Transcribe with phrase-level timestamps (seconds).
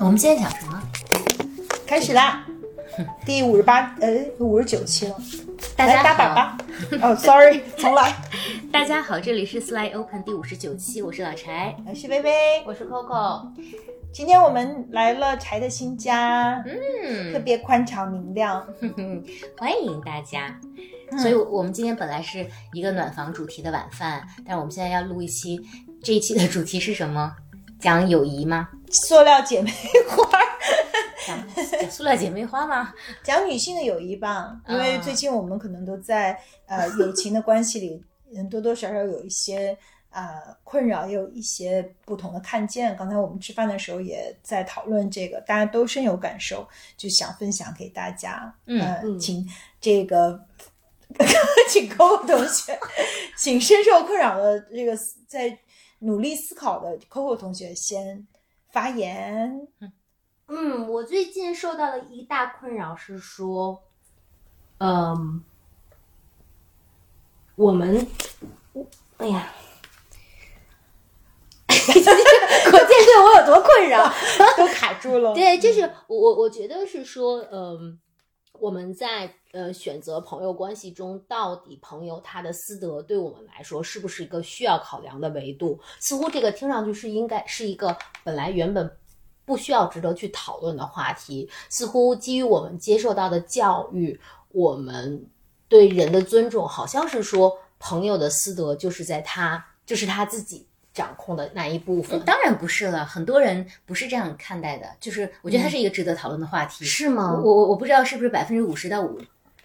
[0.00, 0.80] 我们今天讲什么？
[1.84, 2.46] 开始啦，
[3.26, 5.16] 第五十八呃五十九期了，
[5.76, 7.12] 大家来打粑好，粑。
[7.12, 8.14] 哦，sorry， 重来。
[8.72, 11.74] 大家好，这里是 Slide Open 第五十九期，我是老柴。
[11.84, 12.32] 我是薇薇，
[12.64, 13.48] 我是 Coco。
[14.12, 18.64] 今天我们来了柴的新家，嗯特别宽敞明亮。
[19.58, 20.58] 欢迎大家。
[21.20, 25.60] 所以，我们今天本来是一个暖房主题的晚饭，但是我们现在要录一期，
[26.04, 27.34] 这一期的主题是什么？
[27.80, 28.68] 讲友谊吗？
[28.90, 29.70] 塑料姐妹
[30.08, 30.28] 花，
[31.26, 32.92] 讲讲塑料姐妹花吗？
[33.22, 38.02] 讲女性的友谊吧，因为啊最近我们可能都在呃友情的关系里，
[38.34, 39.76] 嗯，多多少少有一些
[40.10, 42.96] 呃困扰，也有一些不同的看见。
[42.96, 48.54] 刚才我们吃饭的时候也在讨论这个，大家都深有感受，就想分享给大家。
[48.66, 49.46] 嗯呃，嗯请
[49.80, 50.44] 这个。
[51.70, 52.78] 请 Coco 同学，
[53.34, 54.94] 请深受困扰的这个
[55.26, 55.58] 在
[56.00, 58.26] 努力思考的 Coco 同学先
[58.70, 59.68] 发言。
[60.46, 63.82] 嗯，我最近受到的一大困扰是说，
[64.78, 65.42] 嗯，
[67.56, 68.06] 我们，
[69.18, 69.52] 哎呀，
[71.68, 74.10] 可见对我有多困扰。
[74.56, 75.34] 都卡住了。
[75.34, 77.98] 对，就是我我我觉得是说，嗯，
[78.52, 85.80] 我们在呃选择朋友关系中，到底朋友他的私德对我们来说是不是一个需要考量的维度？
[86.00, 88.90] 似乎这个听上去是应该是一个本来原本
[89.44, 91.48] 不需要值得去讨论的话题。
[91.70, 95.26] 似乎基于我们接受到的教育，我们
[95.66, 102.20] 对人的尊重，好像是说朋友的私德就是在他就是他自己掌控的那一部分。
[102.26, 104.86] 当然不是了，很多人不是这样看待的。
[105.00, 106.84] 就是我觉得它是一个值得讨论的话题。
[106.84, 109.18] 是吗我我我不知道是不是百分之五十到五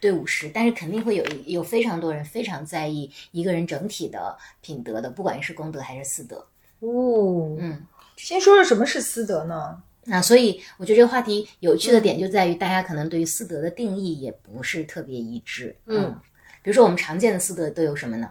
[0.04, 6.46] 对五十，但是肯定会有有非常多人非常在意一个人整体的品德的，不管是公德还是私德。
[6.82, 7.82] 哦，嗯，
[8.18, 9.81] 先说说什么是私德呢？
[10.04, 15.74] 那所以我觉得这个话题有趣的点就在于，大家可能对于私德的定义也不是特别一致。
[15.86, 16.14] 嗯
[16.62, 18.30] 比如说我们常见的私德都有什么呢？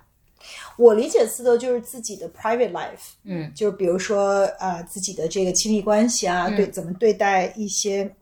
[0.77, 8.15] 我理解私德就是自己的 private life，嗯就是比如说呃自己的这个亲密关系啊，对怎么对待一些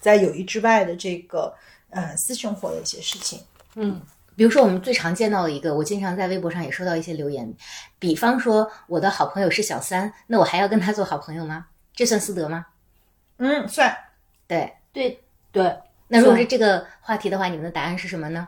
[0.00, 1.52] 在友谊之外的这个
[1.90, 3.40] 呃私生活的一些事情。
[3.74, 4.00] 嗯
[4.36, 7.52] 比如说，我们最常见到的一个，我经常在微博上也收到一些留言，
[7.98, 11.66] 比方说我的好朋友是小三，那我还要跟他做好朋友吗？
[11.92, 12.66] 这算私德吗？
[13.38, 13.96] 嗯，算
[14.46, 18.46] 对，对对，那如果是这个话题的话，你们的答案是什么呢？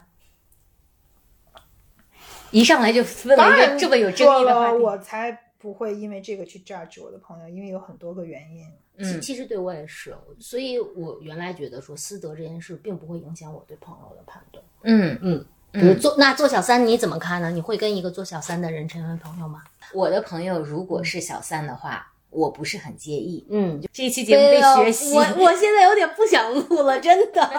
[2.52, 8.64] 一上来就问了一个这么有争议的话题，我才不会因为这个去 judge 我的朋友，因为有很多个原因。
[9.00, 14.62] 嗯其其实对我也是，所以我原来觉得说私德这件事并不会影响我对朋友的判断。
[14.82, 17.50] 嗯嗯，比如嗯，做那做小三你怎么看呢？
[17.50, 19.62] 你会跟一个做小三的人成为朋友吗？
[19.92, 23.46] 我的朋友如果是小三的话，我不是很介意。
[23.50, 27.50] 嗯，这一期节目被学习，我我现在有点不想录了，真的。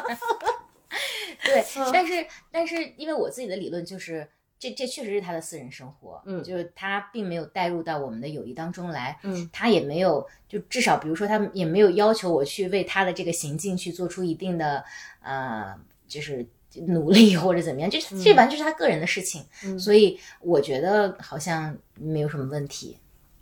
[1.44, 4.28] 对，嗯但是但是因为我自己的理论就是，
[4.62, 14.86] 这这确实是他的私人生活，嗯就是他并没有带入到我们的友谊当中来，嗯，他也没有就至少比如说他也没有要求我去为他的这个行径去做出一定的
[15.22, 15.76] 呃
[16.08, 16.48] 就是。
[16.88, 22.98] 努力或者怎么样，这这完全是他个人的事情，嗯所以我觉得好像没有什么问题。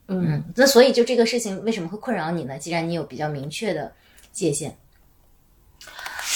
[0.08, 2.58] 嗯嗯，那所以就这个事情为什么会困扰你呢？
[2.58, 3.94] 既然你有比较明确的
[4.32, 4.76] 界限，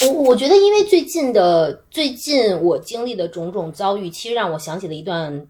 [0.02, 5.48] 我我觉得，因为最近的最近我经历的种种遭遇，其实让我想起了一段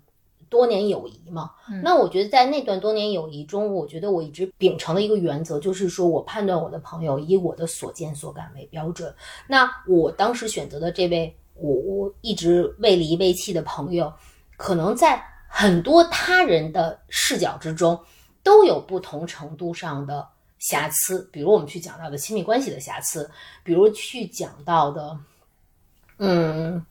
[0.50, 1.52] 多年友谊嘛。
[1.82, 9.14] 那我觉得在那段多年友谊中，我觉得我一直秉承的一个原则，就是说我判断我的朋友以我的所见所感为标准。
[9.48, 14.12] 那我当时选择的这位我我一直未离未弃的朋友，
[14.58, 17.98] 可能在很多他人的视角之中，
[18.44, 20.28] 都有不同程度上的
[20.64, 23.30] 瑕疵，比如我们去讲到的亲密关系的瑕疵，
[23.66, 25.20] 比如去讲到的，
[26.20, 26.86] 嗯，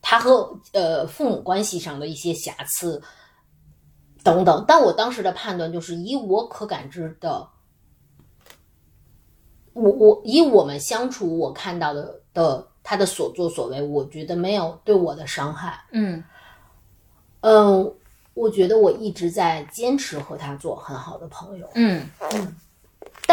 [0.00, 3.02] 他和呃父母关系上的一些瑕疵
[4.22, 4.64] 等等。
[4.68, 7.48] 但我当时的判断就是，以我可感知的，
[9.72, 15.84] 我我以我们相处我看到的的他的所作所为，我觉得没有对我的伤害。
[15.90, 16.22] 嗯
[17.40, 17.92] 嗯，
[18.34, 21.68] 我觉得我一直在坚持和他做很好的朋友。
[21.74, 22.08] 嗯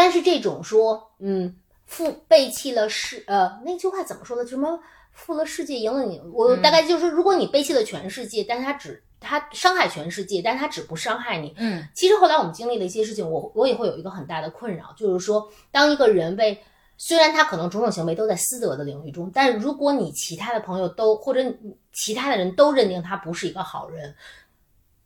[0.04, 1.56] 但是这种说，嗯，
[1.86, 4.46] 负背弃了世，呃，那句话怎么说的？
[4.46, 4.78] 什么
[5.12, 6.20] 负了世界，赢了你？
[6.30, 11.54] 我嗯大概就是，如果你背弃了全世界，但是他只他伤害全世界，但是他只不伤害你。
[11.56, 16.62] 嗯其实后来我们经历了一些事情，我我也会有一个很大的困扰，就是说，当一个人被
[16.98, 24.14] 虽然他可能种种行为都在私德的领域中，但如果你其他的朋友都或者你其他的人都认定他不是一个好人，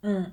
[0.03, 0.33] 嗯，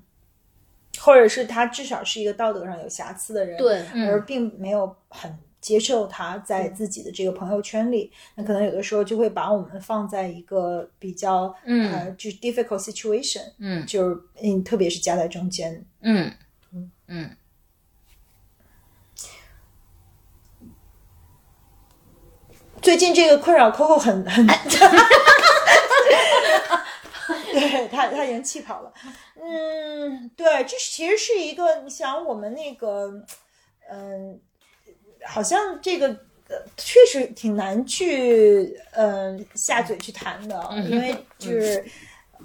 [1.00, 11.92] 或者是他至少是一个道德上有瑕疵的人，对，而并没有很接受他在自己的这个朋友圈里，那可能有的时候就会把我们放在一个比较嗯。
[11.92, 13.86] 呃就是 difficult situation，嗯。
[13.86, 15.84] 就是嗯，特别是夹在中间。
[16.02, 16.32] 嗯。
[17.08, 17.30] 嗯。
[22.82, 24.46] 最近这个困扰 Coco 很很，
[27.60, 28.94] 对他他已经气跑了。
[29.42, 33.24] 嗯，对，这是其实是一个，你想我们那个，
[33.90, 34.40] 嗯、
[35.26, 36.20] 好像这个。
[36.48, 41.84] 呃，确实挺难去，嗯、下嘴去谈的，因为就是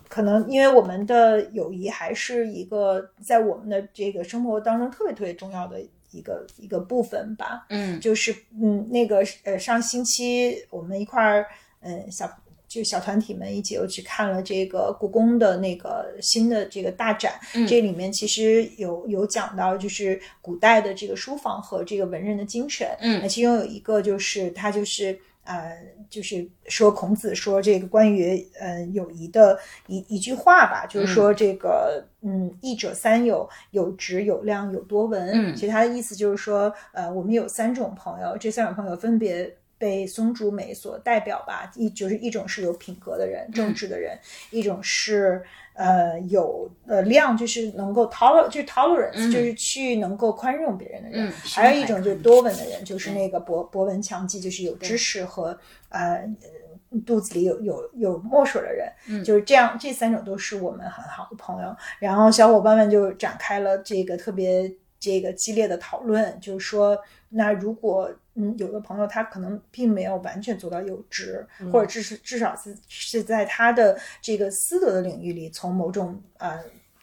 [0.08, 5.78] 可能因为我们的友谊还是一个在我们的这个生活当中特别特别重要的
[6.12, 7.66] 一个一个部分吧。
[7.68, 11.46] 嗯就是嗯，那个呃，上星期我们一块儿
[11.80, 12.26] 嗯小
[12.70, 25.18] 就小团体们一起又去看了这个故宫的那个新的这个大展，嗯这里面其实有有讲到就是古代的这个书房和这个文人的精神，嗯那其中有一个就是他就是。
[25.42, 25.74] 呃，
[26.08, 29.58] 就是说孔子说这个关于呃友谊的
[29.88, 35.30] 一一句话吧，就是说这个嗯，益者三友，有直有量有多闻。
[35.32, 41.72] 嗯其实他的意思就是说，呃，我们有三种朋友，这三种朋友分别被松竹梅所代表吧。
[41.74, 44.14] 一就是一种是有品格的人，正直的人；
[44.50, 45.42] 一种是
[45.72, 51.28] 呃有呃量，就是能够 toler 就是 tolerance，、嗯就是去能够宽容别人的人。
[51.28, 56.28] 嗯还有一种就是多闻的人，就是那个博博闻强记，就是有知识和呃
[57.06, 61.74] 肚子里有有有墨水的人，嗯就是这样，这三种都是我们很好的朋友。
[61.98, 66.98] 然后小伙伴们就展开了这个特别这个激烈的讨论，就是说，
[67.30, 76.60] 那如果嗯有的朋友他可能并没有完全做到有职，或者至是至少是是在他的这个私德的领域里，从某种呃。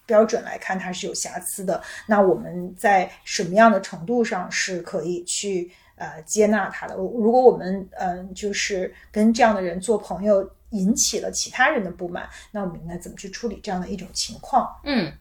[0.07, 1.83] 标准来看，它是有瑕疵的。
[2.07, 6.95] 那我们在什么样的程度上是可以去呃接纳他的？
[6.95, 14.73] 如果我们嗯、呃、就是跟这样的人做朋友，引起了其他人的不满，那我们应该怎么去处理这样的一种情况？
[14.85, 15.11] 嗯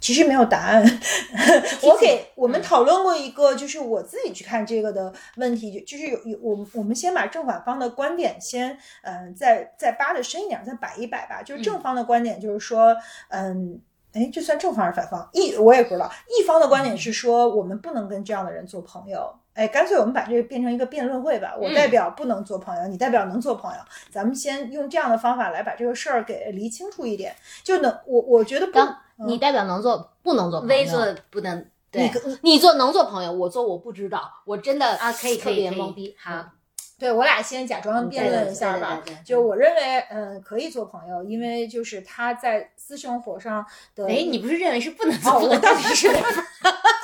[0.00, 0.82] 其实没有答案。
[1.82, 11.42] 我给我们讨论过一个，就是我自己去看这个的问题，就就是有有我们我们先把正反方的观点先嗯、呃再再扒的深一点，再摆一摆吧。
[11.42, 12.96] 就是正方的观点就是说
[13.28, 13.80] 嗯。
[14.12, 15.30] 哎，这算正方还是反方？
[15.32, 16.10] 一我也不知道。
[16.26, 19.32] 一方的观点是说，我们不能跟这样的人做朋友。
[19.60, 21.54] 哎，干脆我们把这个变成一个辩论会吧。
[21.60, 23.78] 我代表不能做朋友，你代表能做朋友。
[24.10, 28.96] 咱们先用这样的方法来把这个事儿给理清楚一点，就能我我觉得不，能
[29.28, 30.74] 你代表能做不能做朋友？
[30.74, 36.16] 微做不能对你你做能做朋友，我做我不知道，我真的啊，可以特可以可以别懵逼。
[36.18, 36.42] 好，
[36.98, 39.02] 对我俩先假装辩论一下吧。
[39.22, 43.62] 就我认为，嗯，可以做朋友，因为就是他在私生活上
[43.94, 44.06] 的。
[44.06, 45.50] 哎，你不是认为是不能做哦，朋友？
[45.50, 46.18] 我到底是哪？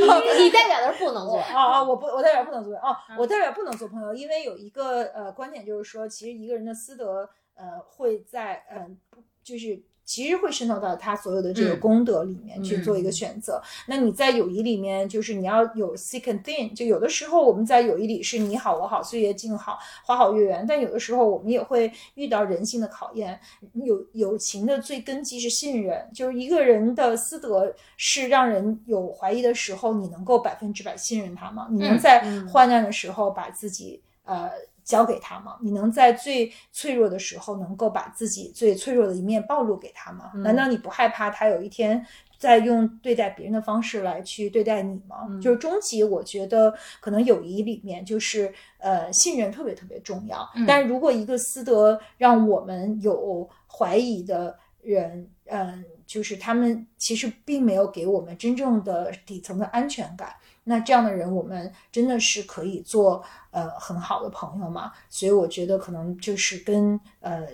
[0.00, 1.38] 你 你代表的是不能做。
[1.38, 9.82] 啊啊，我不，我代表不能做哦，我代表不能做朋友，因为有一个呃观点就是说，其实一个人的私德呃会在嗯、呃就是。
[10.06, 13.60] 其实会渗透到他所有的这个嗯功德里面去做一个嗯选择。
[13.86, 23.38] 那你在友谊里面，就是你要有 sick and thin，就有的时候我们在友谊里是你好我好，岁月静好，花好月圆，但有的时候我们也会遇到人性的考验。
[23.72, 31.66] 友友情的最根基是信任，就是一个人的私德是让人有怀疑的时候，你能够百分之百信任他吗？
[31.70, 34.48] 你能嗯在嗯患难的时候把自己呃
[34.86, 35.58] 交给他吗？
[35.60, 40.30] 你能在最脆弱的时候能够把自己最脆弱的一面暴露给他吗？
[40.34, 42.06] 嗯难道你不害怕他有一天？
[42.38, 45.26] 在用对待别人的方式来去对待你吗？
[45.28, 50.48] 嗯就是终极，我觉得可能友谊里面就是呃信任特别特别重要。
[50.54, 60.34] 嗯但是如果一个私德让我们有怀疑的人，嗯、就是他们其实并没有给我们真正的底层的安全感。
[60.68, 64.92] 那这样的人，我们真的是可以做呃很好的朋友吗？
[65.08, 67.46] 所以我觉得可能就是跟呃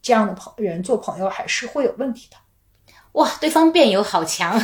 [0.00, 2.36] 这样的朋人做朋友还是会有问题的。
[3.12, 4.58] 哇，对方辩友好强，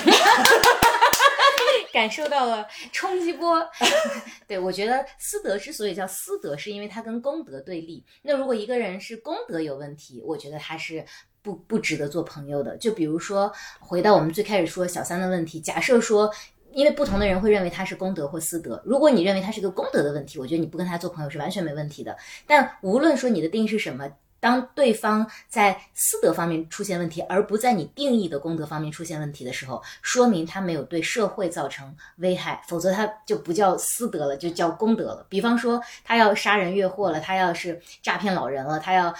[1.93, 3.63] 感受到了冲击波。
[4.49, 8.03] 对，我觉得私德之所以叫私德，是因为它跟公德对立。
[8.23, 11.05] 那如果一个人是公德有问题，我觉得他是
[11.43, 12.79] 不不值得做朋友的。
[12.79, 16.33] 就比如说，回到我们最开始说小三的问题，假设说。
[16.73, 18.81] 因为不同的人会认为他是公德或私德。
[18.85, 22.17] 如果你认为他是个公德的问题，我觉得你不跟他做朋友是完全没问题的。
[22.47, 35.27] 但无论说你的定义是什么，当对方在私德方面出现问题，而不在你定义的公德方面出现问题的时候，说明他没有对社会造成危害，否则他就不叫私德了，就叫公德了。
[35.29, 39.15] 比方说，他要杀人越货了，他要是诈骗老人了，他要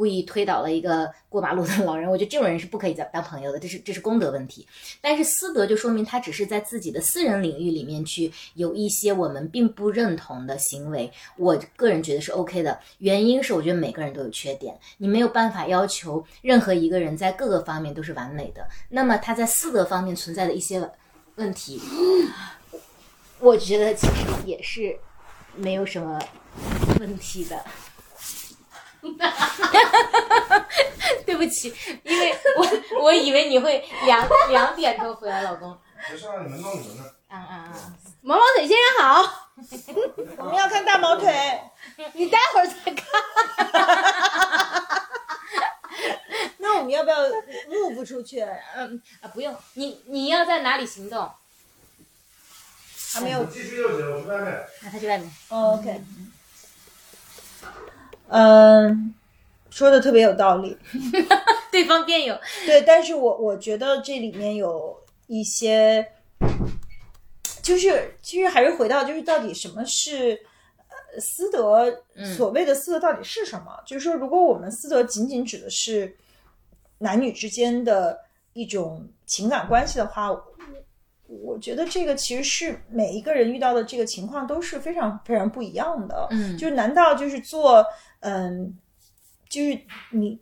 [0.00, 4.66] 故意推倒了一个过马路的老人，我觉得这种人是不可以再当朋友的，这是这是公德问题。
[4.98, 12.80] 但是私德就说明他只是在自己的私人领域里面去有一些我们并不认同的行为，我个人觉得是 OK 的。
[12.96, 18.66] 原因是我觉得每个人都有缺点，你没有办法要求任何一个人在各个方面都是完美的。
[18.88, 20.90] 那么他在私德方面存在的一些
[21.34, 21.78] 问题，
[23.38, 24.96] 我觉得其实也是
[25.54, 26.18] 没有什么
[26.98, 27.62] 问题的。
[31.26, 32.66] 对不起，因为我
[33.02, 35.76] 我以为你会两两点钟回来，老公。
[36.10, 37.04] 没事啊，你们弄你们的。
[37.28, 37.72] 啊啊啊！
[38.22, 39.50] 毛毛腿先生好，
[40.38, 41.32] 我们要看大毛腿。
[42.14, 43.04] 你待会儿再看。
[46.58, 47.16] 那我们要不要
[47.68, 48.40] move 出去？
[48.76, 51.30] 嗯啊，不用，你你要在哪里行动？
[53.12, 53.44] 还没有。
[53.44, 54.66] 继续就行，我去外面。
[54.82, 55.30] 那他去外面。
[55.48, 56.00] 哦 OK。
[58.30, 59.14] 嗯，
[59.70, 60.76] 说的特别有道理。
[61.70, 66.04] 对方辩友，对，但是我我觉得这里面有一些，
[67.62, 70.32] 就是其实还是回到就是到底什么是
[70.88, 72.02] 呃私德，
[72.36, 73.72] 所谓的私德到底是什么？
[73.86, 76.16] 就是说，如果我们私德仅仅指的是
[76.98, 78.18] 男女之间的
[78.52, 80.42] 一种情感关系的话，我
[81.28, 86.26] 我觉得这个其实是每一个人遇到的这个情况都是非常非常不一样的。
[86.32, 87.84] 嗯就是难道就是做
[88.20, 88.76] 嗯，
[89.48, 89.78] 就是
[90.12, 90.40] 你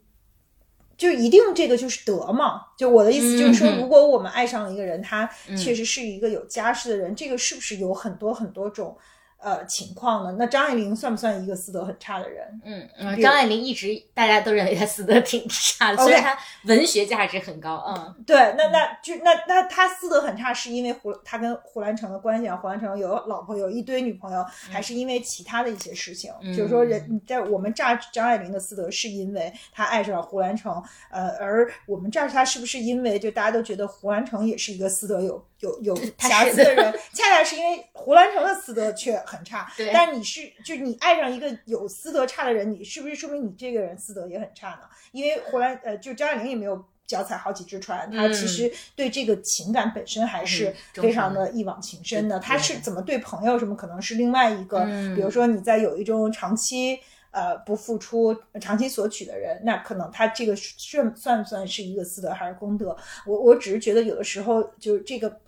[0.96, 2.62] 就一定这个就是德嘛？
[2.76, 8.96] 就我的意思就是说，嗯如果我们爱上了一个人，他嗯确实是一个有家室的人，这个是不是有很多很多种
[9.40, 10.34] 呃情况呢？
[10.38, 12.60] 那张爱玲算不算一个私德很差的人？
[12.64, 26.32] 嗯嗯，张爱玲一直大家都认为她私德挺差的虽然她文学价值很高，嗯对，那那就那那她私德很差，是因为胡她跟胡兰成的关系啊，胡兰成有老婆有一堆女朋友，还是因为其他的一些事情？
[26.42, 44.88] 嗯就是说人在我们炸张爱玲的私德，是因为她爱上了胡兰成，呃，而我们炸她是不是因为就大家都觉得胡兰成也是一个私德有有有瑕疵的人，恰恰是因为胡兰成的私德却很差，对但你是就你爱上一个有私德差的人，你是不是说明你这个人私德也很差呢？
[45.12, 52.38] 因为胡兰呃，就张爱玲也没有脚踩好几只船，她其实对这个情感本身还是非常的一往情深的。
[52.38, 56.98] 对她是怎么对朋友什么，可能是另外一个，嗯比如说你在有一种长期。
[57.30, 62.96] 呃，不付出、长期索取的人，那可能他这个算算不算是一个私德还是公德？
[63.26, 65.38] 我我只是觉得有的时候就是这个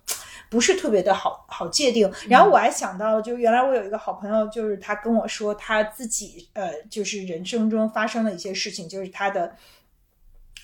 [0.51, 2.11] 不是特别的好好界定。
[2.27, 9.55] 然后我还想到，就原来我有一个好朋友，就是他跟我说他自己呃，就是人生中发生的一些事情，就是他的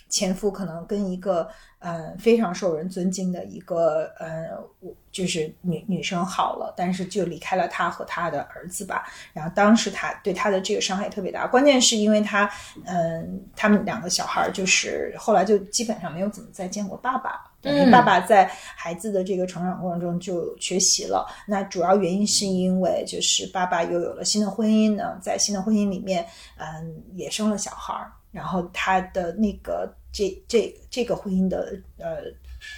[0.09, 9.05] 前夫可能跟一个呃非常受人尊敬的一个呃，我就是女女生好了，但是就离开了他和他的儿子吧。
[9.33, 12.49] 然后当时他对他的这个伤害特别大，关键是因为他
[12.85, 17.43] 嗯、他们两个小孩儿就是后来就基本上没有怎么再见过爸爸。
[17.61, 26.25] 因为嗯爸爸在孩子的这个成长过程中就缺席了，那主要原因是因为就是爸爸又有了新的婚姻呢，在新的婚姻里面，
[26.57, 32.23] 嗯，也生了小孩儿，然后他的那个这这这个婚姻的呃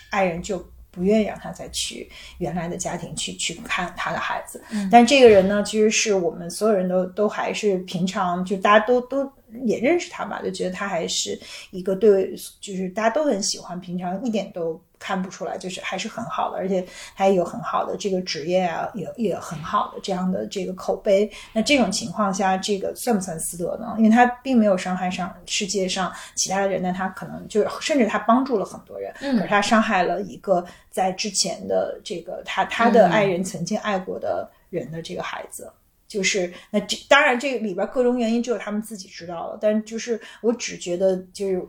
[0.10, 0.60] 爱人就
[0.92, 9.32] 不愿意让他再去原来的家庭去去看他的孩子，但这个人呢，其实是我们所有人都都还是平常就大家都都
[9.66, 11.40] 也认识他嘛，就觉得他还是
[11.72, 21.30] 一个对，就是大家都很喜欢，平常一点都看不出来，就是还是很好的，而且他也有很好的这个职业啊，也也很好的这样的这个口碑。
[21.54, 23.96] 那这种情况下，这个算不算私德呢？
[23.98, 35.72] 因为他并没有伤害上世界上其他的人，但他可能就是甚至他帮助了很多人，嗯可是他伤害了一个在之前的这个他他的爱人曾经爱过的人的这个孩子。
[36.10, 41.64] 就是那这当然这里边各种原因只有他们自己知道了，但就是我只觉得就是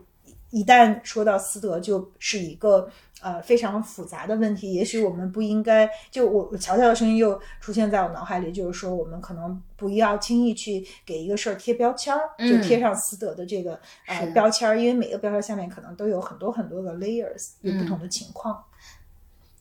[0.51, 4.73] 一旦说到私德，就是一个呃非常复杂的问题。
[4.73, 18.65] 也许我们不应该就我我乔乔的声音又出现在我脑海里，就是说我们可能不要轻易去给一个事儿贴标签儿，就嗯贴上私德的这个呃标签儿，因为每个标签下面可能都有很多很多的 layers，有不同的情况。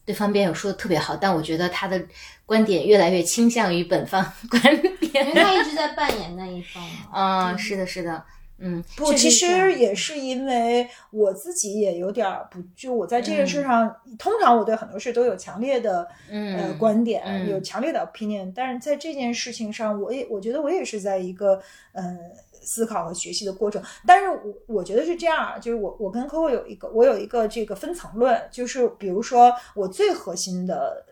[0.09, 2.03] 对方辩友说的特别好，但我觉得他的
[2.43, 5.35] 观点越来越倾向于本方 观因为点。
[5.35, 6.97] 他一直在扮演那一方嘛。
[7.11, 8.23] 啊、是的，是的，
[8.57, 21.61] 嗯，不，其实也是因为我自己也有点儿不，就我在这件嗯事上，通常我对很多事都有强烈的嗯呃观点，嗯有强烈的 opinion，但是在这件事情上，我也我觉得我也是在一个
[21.91, 22.17] 嗯。
[22.61, 31.05] 思考和学习的过程，但是我我觉得是这样，就是我我跟 Coco 有一个我有一个这个分层论，就是比如说我最核心的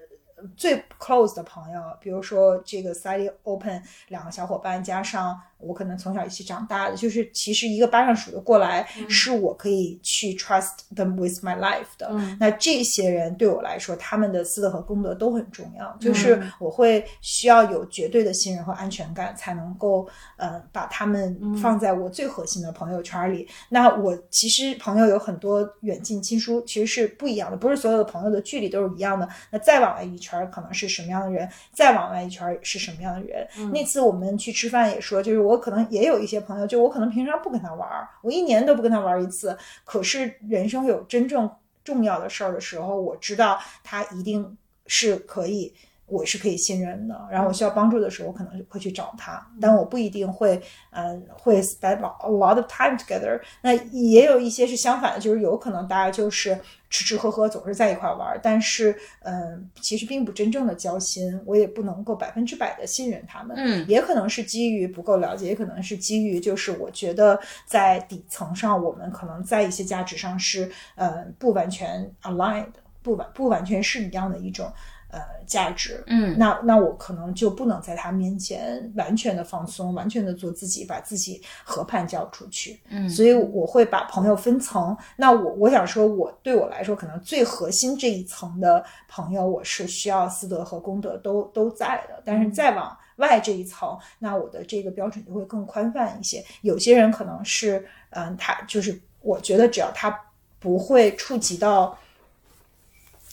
[0.56, 12.10] 最 close 的朋友，比如说这个 Sally open 两个小伙伴，加上我可能从小一起长大的，就是其实一个巴掌数得过来，是我可以去 trust them with my life 的。
[12.40, 23.48] 那这些人对我来说，他们的私德和公德都很重要，就是我会需要有绝对的信任和安全感，才能够呃把他们放在我最核心的朋友圈里。
[23.70, 29.28] 那我其实朋友有很多远近亲疏，其实是不一样的，不是所有的朋友的距离都是一样的。
[29.50, 33.48] 那再往外一圈可能是什么样的人，再往外一圈是什么样的人。
[33.74, 39.58] 那次我们去吃饭也说，就是我可能也有一些朋友，就我可能平常不跟他玩儿，我一年都不跟他玩一次。
[39.86, 41.50] 可是人生有真正
[41.84, 45.74] 重要的事儿的时候，我知道他一定是可以。
[46.08, 50.62] 我是可以信任的，然后我需要帮助的时候，我可能就会去找他，但我不一定会，
[50.92, 53.40] 嗯，会 spend a lot of time together。
[53.62, 56.58] 那也有一些是相反的，就是有可能大家就是
[56.90, 63.58] 吃吃喝喝，总是在一块玩，但是，嗯，其实并不真正的交心，我也不能够百分之百的信任他们。
[63.60, 72.68] 嗯，也可能是基于不够了解，也可能是基于就是我觉得在底层上，我们可能在一些价值上是，呃，不完全 aligned，
[73.02, 74.72] 不完不完全是一样的一种。
[75.10, 84.96] 呃，价值，嗯，那那我可能就不能在他面前完全的放松，完全的做自己，把自己和盘交出去，嗯，所以我会把朋友分层。
[85.16, 92.22] 那我我想说，我对我来说，可能最核心这一层的朋友，我是需要私德和公德都都在的。
[92.26, 96.44] 但是再往外这一层，那我的这个标准就会更宽泛一些。
[96.64, 100.14] 有些人可能是，嗯，他就是我觉得只要他
[100.60, 101.98] 不会触及到。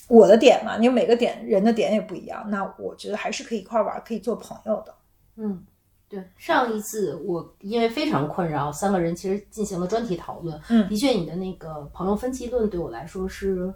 [0.07, 4.93] 我的点嘛，因为每个点人的点也不一样，那我觉得还是可以一块玩，可以做朋友的。
[5.37, 5.65] 嗯，
[6.07, 10.61] 对，上一次我因为非常困扰，三个人其实进行了专题讨论。
[10.69, 13.73] 嗯，的确，你的那个朋友分歧论对我来说是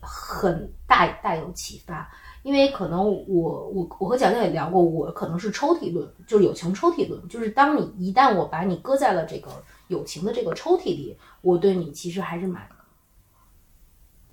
[0.00, 2.06] 很大大有启发，
[2.42, 9.50] 因为可能我我我和蒋蒋也聊过，我可能是抽屉论，就是友情抽屉论，就是当你一旦我把你搁在了这个
[9.88, 12.62] 友情的这个抽屉里，我对你其实还是蛮。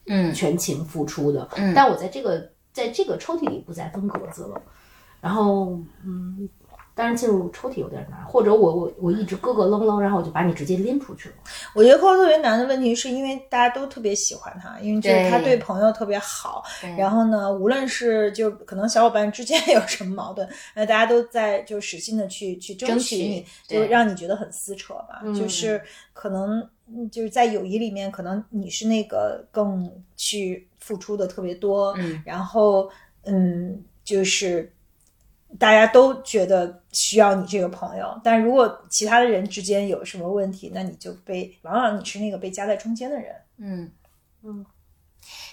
[0.07, 4.61] 嗯，全情付出的，嗯，但我在这个在这个抽屉里不再分格子了，
[5.21, 6.49] 然后，嗯，
[6.95, 11.35] 当然进入抽屉有点难，或者我我我一直咯咯楞楞，然后我就把你直接拎出去了。
[11.73, 16.63] 我觉得扣特别难的问题是因为大家都特别喜欢他，因为就是他对朋友特别好，
[16.97, 26.67] 然后呢，无论是就可能小伙伴之间有什么矛盾，那大家都在就使劲的去去争取你，就让你觉得很撕扯吧，就是可能。
[26.87, 32.89] 嗯，就是在友谊里面，可能你是那个更去付出的特别多，嗯，然后
[33.23, 34.71] 嗯，就是
[35.57, 43.91] 大家都觉得需要你这个朋友，但如果其他的人之间有什么问题，那你就被往往你是那个被夹在中间的人，嗯
[44.43, 44.65] 嗯。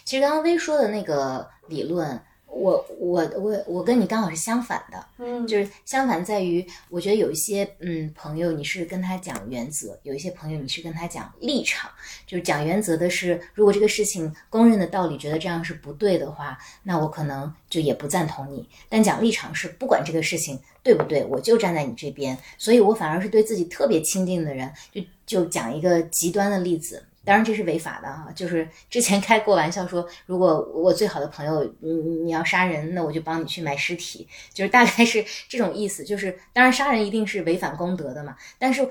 [0.05, 2.21] 其实刚刚薇说的那个理论。
[2.51, 11.91] 我我我我跟你刚好是相反的，嗯，就是相反在于，我觉得有一些嗯朋友你是跟他讲原则，有一些朋友你是跟他讲立场。
[12.27, 18.69] 就是讲原则的是，如果这个事情公认的道理觉得这样是不对的话，那我可能就也不赞同你。
[18.89, 22.37] 但讲立场是不管这个事情对不对，我就站在你这边。
[22.57, 27.05] 所以我反而是对自己特别亲近的人，就就讲一个极端的例子。
[27.23, 28.29] 当然这是违法的啊！
[28.35, 36.03] 就是之前开过玩笑说，如果我最好的朋友你你要杀人，那我就帮你去买尸体，就是大概是这种意思。
[36.03, 38.89] 就是当然杀人一定是违反公德的嘛，但是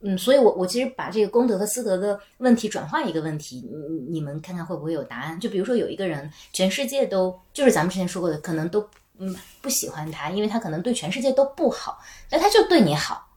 [0.00, 5.38] 嗯，所以我我其实把这个公德和私德的问题转化一个问题，你你们看看会不会有答案？
[5.40, 11.98] 就比如说有一个人，全世界都就是咱们之前说过的，可能都嗯不喜欢他，因为他可能对全世界都不好，
[12.30, 13.28] 但他就对你好，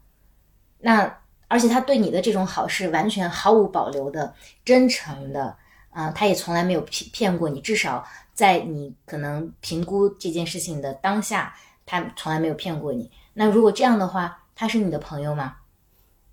[0.79, 1.17] 那。
[1.47, 5.55] 而且他对你的这种好是完全毫无保留的、真诚的，
[5.91, 7.61] 啊，他也从来没有骗骗过你。
[7.61, 11.55] 至少在你可能评估这件事情的当下，
[11.85, 13.09] 他从来没有骗过你。
[13.33, 15.55] 那如果这样的话，他是你的朋友吗？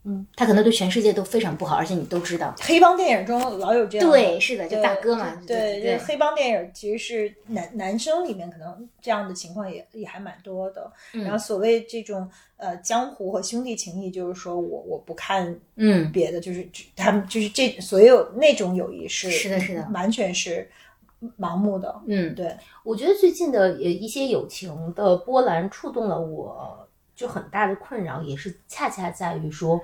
[0.05, 2.53] 嗯，他可能对全世界都非常不好，而且你都知道。
[2.61, 5.41] 黑帮电影中老有这样，对，是的，就大哥嘛。
[5.47, 10.91] 对对，黑帮电影其实是男男生里面可能这样的情况也也还蛮多的。
[11.12, 20.69] 然后所谓这种呃江湖和兄弟情谊，就是说我我不看嗯别的，就是他们就是这所有那种友谊是是的是的，完全是
[21.38, 22.03] 盲目的。
[22.09, 26.88] 嗯，对，我觉得最近的一些友情的波澜触动了我。
[27.23, 29.81] 就很大的困扰，也是恰恰在于说，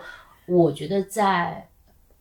[0.46, 1.68] 我觉得在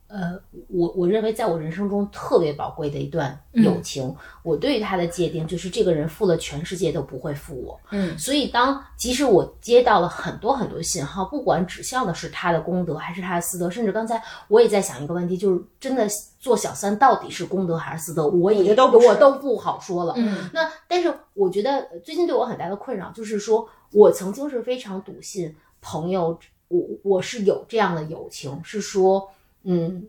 [0.07, 0.39] 呃，
[0.69, 7.77] 我我认为在我人生中特别宝贵的一段友情，我对于他的界定就是这个人负了全世界都不会负我。
[7.91, 16.07] 嗯所以当即使我接到了很多很多信号，不管指向的是他的功德还是他的私德，甚至刚才我也在想一个问题，就是真的
[16.39, 20.13] 做小三到底是功德还是私德，我也都我都不好说了。
[20.15, 26.39] 嗯那但是我觉得呃最近对我很大的困扰就是说，我曾经是非常笃信朋友，
[26.69, 29.29] 我我是有这样的友情，是说，
[29.69, 30.07] 嗯，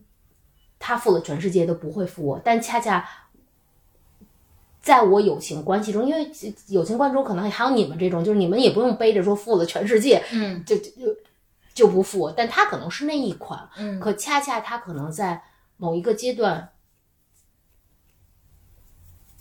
[0.79, 3.09] 他负了全世界都不会负我，但恰恰。
[4.81, 6.31] 在我友情关系中，因为
[6.69, 11.15] 友情关系中可能还有你们这种，就是你们也不用背着说负了全世界，嗯就就
[11.75, 15.43] 就不负我，但他可能是那一款，嗯可恰恰他可能在
[15.77, 16.71] 某一个阶段，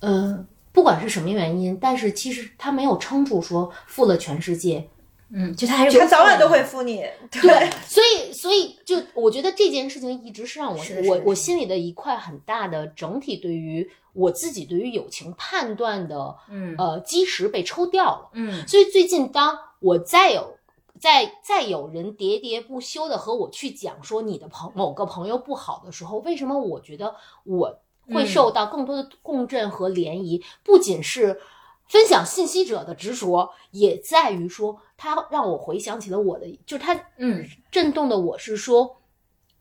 [0.02, 4.90] 呃，不管是什么原因，但是其实他没有撑住说负了全世界，
[5.32, 7.06] 嗯，就他还是他早晚都会付你。
[7.32, 18.30] 对，所以所以就我觉得这件事情一直是让我我我心里的一块很大的整体对于我自己对于友情判断的嗯呃基石被抽掉了。
[18.34, 20.58] 嗯所以最近当我再有
[21.00, 27.14] 再再有人喋喋不休的和我去讲说你的朋某个朋友不好的时候，为什么我觉得
[27.44, 27.80] 我
[28.14, 30.42] 会受到更多的共振和涟漪？
[30.64, 31.40] 不仅是
[31.88, 39.02] 分享信息者的执着，也在于说他让我回想起了我的，就是他嗯震动的我是说，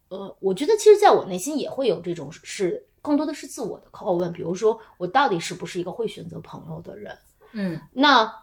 [0.09, 7.17] 呃，我觉得其实在我内心也会有这种是更多的是自我的拷问，比如说我到底是不是一个会选择朋友的人？
[7.53, 8.43] 嗯那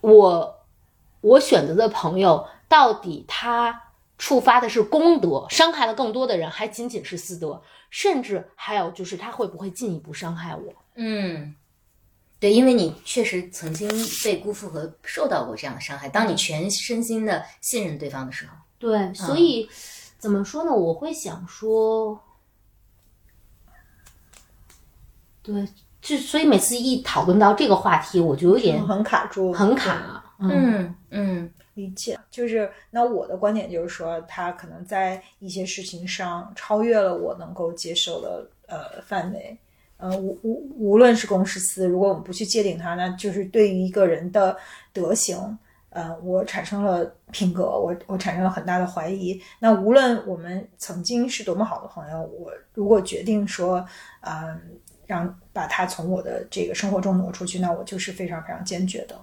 [0.00, 0.66] 我
[1.20, 10.72] 我选择的朋友，到底他触发的是功德，伤害了更多的人，还仅仅是私德，甚至还有就是他会不会进一步伤害我？
[10.94, 11.54] 嗯。
[12.40, 13.88] 对，因为你确实曾经
[14.22, 16.10] 被辜负和受到过这样的伤害。
[16.10, 19.66] 当你全身心的信任对方的时候，对，所以、
[20.18, 20.70] 怎么说呢？
[20.70, 22.20] 我会想说，
[25.42, 25.66] 对，
[26.02, 30.22] 就所以每次一讨论到这个话题，我就有点很卡住，很卡。
[30.38, 39.56] 嗯嗯嗯理解，就是那我的观点就是说，他可能在一些事情上超越了我能够接受的呃范围。
[39.96, 44.56] 呃，无无无论是公是私，如果我们不去界定它，那就是对于一个人的
[44.92, 45.56] 德行，
[45.90, 49.40] 呃，我产生了品格，我我产生了很大的怀疑。
[49.60, 53.86] 那无论我们曾经是多么好的朋友，我如果决定说，
[54.22, 54.60] 嗯、
[55.06, 59.18] 让把他从我的这个生活中挪出去，那我就是非常非常坚决的。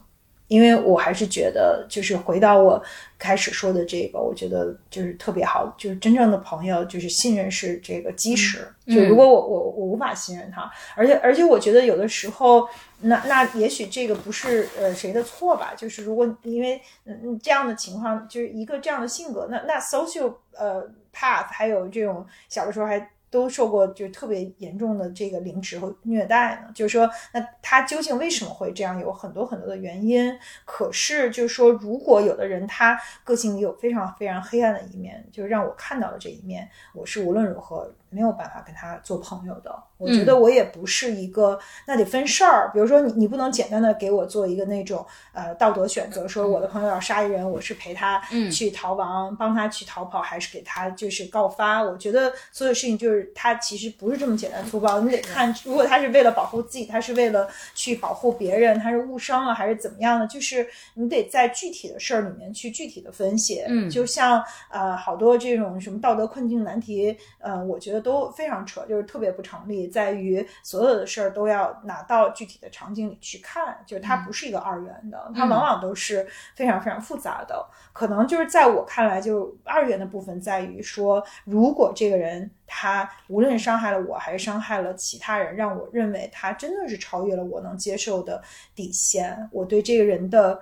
[0.51, 2.83] 因为我还是觉得，就是回到我
[3.17, 8.67] 开始说的这个，我觉得就是特别好，就是真正的朋友，就是信任是这个基石。
[8.85, 12.67] 嗯就如果我我我无法信任他，而且而且我觉得有的时候，
[12.99, 20.85] 那那也许这个不是呃谁的错吧，就是如果因为嗯嗯这样的情况，就是一个这样的性格，那那 social 呃
[21.15, 23.09] path 还有这种小的时候还。
[23.31, 28.99] 都受过就特别严重的这个凌迟和虐待呢，就是说，那他究竟为什么会这样？
[28.99, 30.37] 有很多很多的原因。
[30.65, 39.75] 可是，就是说，如果有的人他个性里有非常非常黑暗的一面，就是让我看到了这一面，我是无论如何没有办法跟他做朋友的。
[39.97, 42.71] 我觉得我也不是一个，那得分事儿。
[42.73, 51.83] 比如说你，你不能简单的给我做一个那种呃道德选择，说我的朋友要杀一人，我是陪他嗯去逃亡，帮他去逃跑，还是给他就是告发？
[51.83, 60.25] 我觉得所有事情就是他其实不是这么简单粗暴，你得看，如果他是为了保护自己，他是为了去保护别人，他是误伤了还是怎么样的？
[60.25, 63.63] 就是你得在具体的事儿里面去具体的分析。
[63.67, 77.65] 嗯就像呃好多这种什么道德困境难题，呃，我觉得都非常扯，就是特别不成立，在于所有的事儿都要拿到具体的场景里去看，就是它不是一个二元的，它往往都是非常非常复杂的。
[77.93, 88.41] 可能就是在我看来，就二元的部分在于说，如果这个人他无论伤害了我还是伤害了其他人，让我认为他真的是超越了我能接受的
[88.73, 90.61] 底线，我对这个人的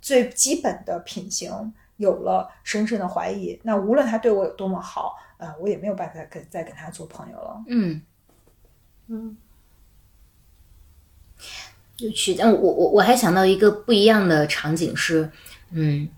[0.00, 7.62] 最基本的品行有了深深的怀疑，那无论他对我有多么好，呃，我也没有办法跟再跟他做朋友了。
[7.68, 8.00] 嗯，
[9.08, 9.36] 嗯
[11.98, 12.34] 有趣。
[12.34, 15.30] 但我我我还想到一个不一样的场景是，
[15.70, 16.08] 嗯，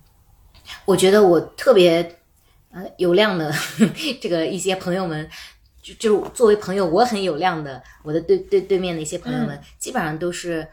[0.84, 2.20] 我觉得我特别
[2.70, 3.52] 呃有量的
[4.22, 5.28] 这个一些朋友们，
[5.82, 10.68] 就就是作为朋友我很有量的，我的对对对面的一些朋友们，基本上都是。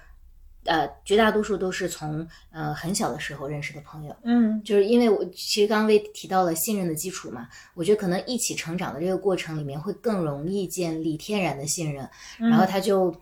[0.65, 4.61] 呃，绝大多数都是从呃很小的时候认识的朋友，嗯。
[4.63, 13.13] 就是因为我其实刚刚为提到了信任的基础嘛，我觉得可能一起成长的这个过程里面会更容易建立天然的信任，然后他就，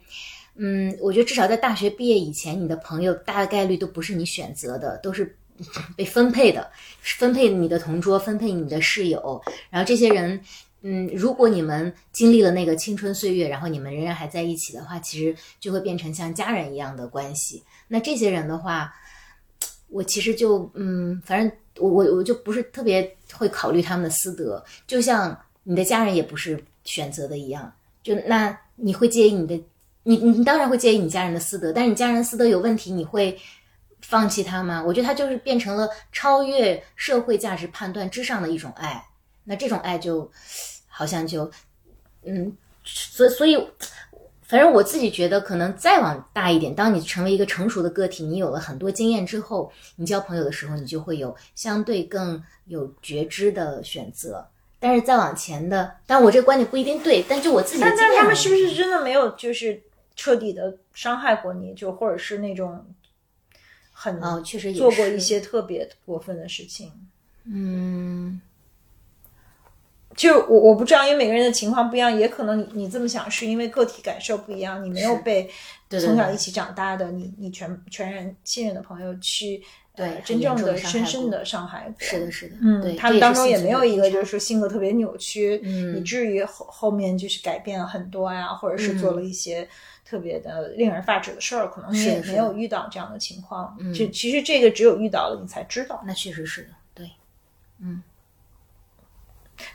[0.55, 5.35] 嗯，我觉得至少在大学毕业以前，你的朋友大概率都不是你选择的，都是
[5.95, 6.69] 被分配的，
[7.01, 10.39] 分配你的同桌，分配你的室友，然后这些人。
[10.83, 17.63] 嗯，如果你们经历了那个青春岁月，然后你们仍然还在一起的话，其实就会变成像家人一样的关系。
[17.87, 18.91] 那这些人的话，
[19.89, 27.71] 我其实就嗯，反正我我我就不是特别会考虑他们的私德，就像你的家人也不是选择的一样。
[28.01, 29.63] 就那你会介意你的，
[30.01, 33.37] 你你当然会介意你家人的私德，但是你家人私德有问题，你会
[34.01, 34.83] 放弃他吗？
[34.83, 39.05] 我觉得他就是变成了超越社会价值判断之上的一种爱。
[39.43, 40.31] 那这种爱就。
[41.01, 41.49] 好像就，
[42.25, 43.57] 嗯，所所以，
[44.43, 54.47] 反正我自己觉得，可能再往大一点，当你成为一个成熟的个体，你有了很多经验之后，你交朋友的时候，你就会有相对更有觉知的选择。
[54.79, 59.81] 但是再往前的，但我这个观点不一定对，但就我自己的经验，但他们是不是真的没有就是
[60.15, 62.85] 彻底的伤害过你，就或者是那种
[63.91, 66.91] 很哦，确实做过一些特别过分的事情，
[67.45, 68.39] 嗯。
[70.15, 75.49] 就我我不知道，因为每个人的情况不一样，也可能你你这么想是因为个体感受不一样，你没有被
[75.89, 79.63] 从小一起长大的你你全全然信任的朋友去
[79.95, 89.67] 对真正的深深的伤害过，是的，是的，嗯，他们当中也没有一个就是说性格特别扭曲，嗯，以至于后后面就是改变了很多呀，或者是做了一些
[90.05, 97.11] 特别的令人发指的事儿，可能你也没有遇到这样的情况，就其实这个只有遇到了你才知道，那确实是的，对，
[97.79, 98.01] 嗯。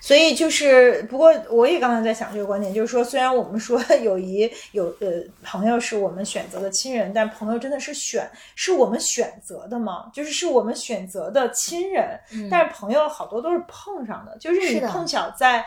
[0.00, 10.10] 所以就是，不过我也刚才在想这个观点，就是说，虽然我们说 友谊有呃朋友是我们选择的亲人，但朋友真的是选是我们选择的吗？
[10.12, 12.18] 就是是我们选择的亲人，
[12.50, 15.64] 但是朋友好多都是碰上的，就是你碰巧在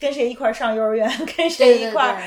[0.00, 2.20] 跟谁一块上幼儿园， 跟谁一块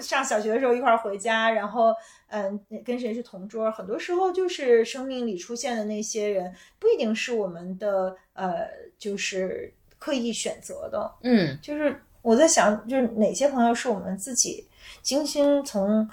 [0.00, 1.94] 上小学的时候一块回家，然后
[2.28, 8.66] 嗯跟谁是同桌，很多时候就是生命里出现的那些人不一定是我们的呃
[8.98, 9.72] 就是。
[10.04, 14.68] 刻意选择的，嗯，就是我在想，就是哪些朋友是我们自己
[15.00, 16.06] 精心从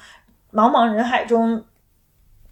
[0.54, 1.62] 茫茫人海中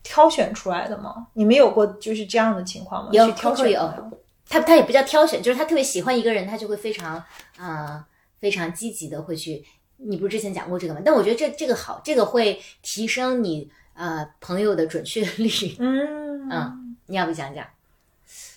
[0.04, 1.28] 挑选出来的吗？
[1.32, 3.10] 你们有过就是这样的情况吗？
[3.14, 4.12] 有，挑选有。
[4.50, 7.24] 他他也不叫挑选，就是他特别喜欢一个人，他就会非常
[7.58, 8.06] 啊
[8.40, 9.64] 非常积极的会去。
[9.96, 11.00] 你不是之前讲过这个吗？
[11.06, 15.78] 但我觉得这这个好，这个会提升你呃朋友的准确率。
[15.80, 17.66] 嗯嗯，你要不讲讲？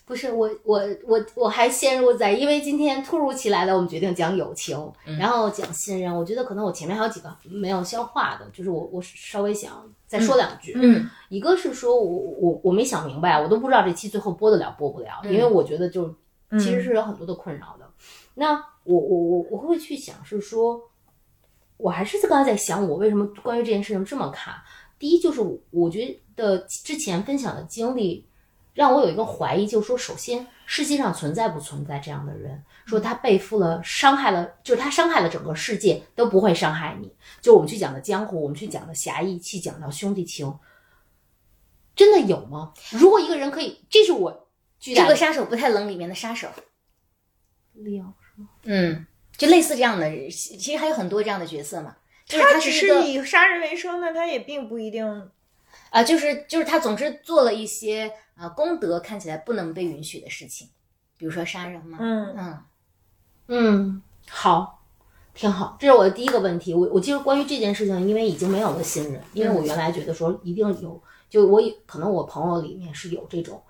[0.05, 4.77] 不是我，我我我还陷入在，因为今天突如其来的，我们决定讲友情，
[5.19, 6.15] 然后讲信任。
[6.15, 10.73] 我觉得可能我前面还有几个没有消化的，就是我我稍微想再说两句。
[10.77, 16.13] 嗯，一个是说我我我没想明白，我都不知道这期最后播得了播不了，因为我觉得就
[16.51, 17.89] 其实是有很多的困扰的。
[18.35, 20.81] 那我我我我会去想是说，
[21.77, 24.65] 我还是刚才在想我为什么关于这件事情这么卡。
[24.99, 28.27] 第一就是我觉得之前分享的经历。
[28.75, 32.65] 让我有一个怀疑，就是说，首先，世界上存在不存在这样的人？
[32.87, 37.13] 说他背负了伤害了，就是他伤害了整个世界都不会伤害你。
[37.41, 40.59] 就我们去讲的江湖，我们去讲的侠义，去讲到兄弟情，
[41.95, 42.73] 真的有吗？
[42.91, 44.49] 如果一个人可以，这是我
[44.81, 46.49] 这个杀手不太冷里面的杀手？
[48.65, 49.07] 嗯，
[49.37, 51.97] 就类似这样的，其实还有很多这样的角色嘛。
[52.27, 55.31] 他只是以杀人为生，那他也并不一定
[55.91, 58.11] 啊，就是就是他总是做了一些。
[58.35, 60.69] 啊，功德看起来不能被允许的事情，
[61.17, 61.99] 比如说杀人嘛。
[62.01, 62.59] 嗯嗯
[63.49, 64.83] 嗯，好，
[65.35, 65.77] 挺好。
[65.79, 66.73] 这是我的第一个问题。
[66.73, 73.63] 我我其实关于这件事情，因为已经没有了信任，因为我原来觉得说一定有，就我可能我朋友里面是有这种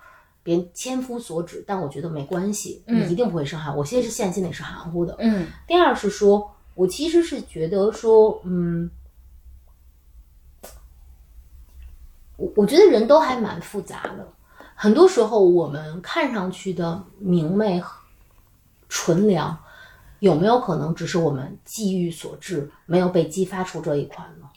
[0.43, 3.85] 别人千夫所指，但我觉得没关系，你一定不会伤害我。
[3.85, 5.17] 现在是现在心里是含糊的。
[5.19, 5.49] 嗯。
[5.67, 8.91] 第二是说，我其实是觉得说，嗯。
[12.37, 14.33] 我我觉得人都还蛮复杂的。
[14.83, 17.81] 很多时候，我们看上去的明媚、
[18.89, 19.57] 纯良，
[20.19, 24.51] 有没有可能只是我们际遇所致，没有被激发出这一款呢？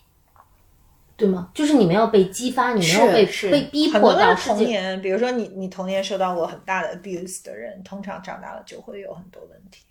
[1.16, 1.52] 对吗？
[1.54, 5.00] 就是你没有被激发，你没有被被逼迫到童年。
[5.00, 9.84] 比如说，你你童年受到过很大的 abuse 的人，通常长大了就会有很多问题。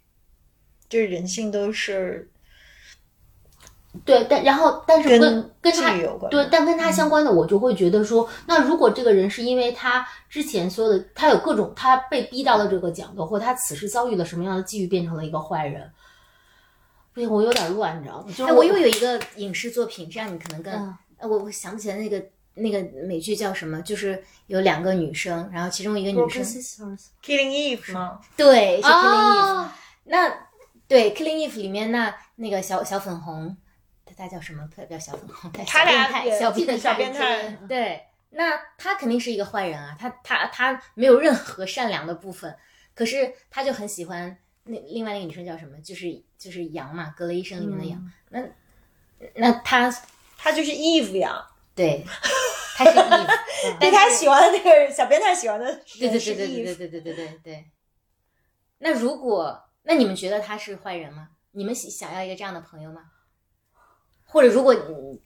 [0.88, 2.28] 就是人性都是。
[4.04, 15.88] 对，但然后，但是跟跟他有关，对，但跟他相关的，我就会觉得说，那如果这个人是因为他之前所有的，他有各种，他被逼到了这个角度，或他此时遭遇了什么样的际遇，变成了一个坏人，
[17.12, 18.52] 不行，我有点乱，你知道吗？
[18.52, 20.94] 哎，我又有一个影视作品，这样你可能更，
[21.30, 22.20] 我我想不起来那个
[22.54, 26.42] 那个美剧叫什么，就是有两个女生，然后其中一个女生
[27.24, 28.18] ，Killing Eve 吗？
[28.36, 29.66] 对，是 Killing Eve。
[30.06, 30.32] 那
[30.88, 33.56] 对 Killing Eve 里面那那个小小粉红。
[34.16, 34.68] 他叫什么？
[34.74, 37.50] 他叫小粉红，他俩小变态，小变态。
[37.68, 42.56] 对，那他肯定是一个坏人啊，他他他没有任何善良的部分，
[42.94, 45.78] 可是他就很喜欢那另外那个女生叫什么？
[45.80, 48.12] 就是就是羊嘛，格雷医生里面的羊。
[48.30, 48.40] 那
[49.36, 49.90] 那他
[50.36, 52.04] 他就是 Eve 呀，对，
[52.76, 53.38] 他是 Eve，
[53.80, 55.66] 对他喜欢的那个小变态喜欢的
[55.98, 57.70] 对对对对对对对对对对。
[58.78, 61.28] 那如果那你们觉得他是坏人吗？
[61.52, 63.02] 你们想想要一个这样的朋友吗？
[64.34, 65.20] 或者如果你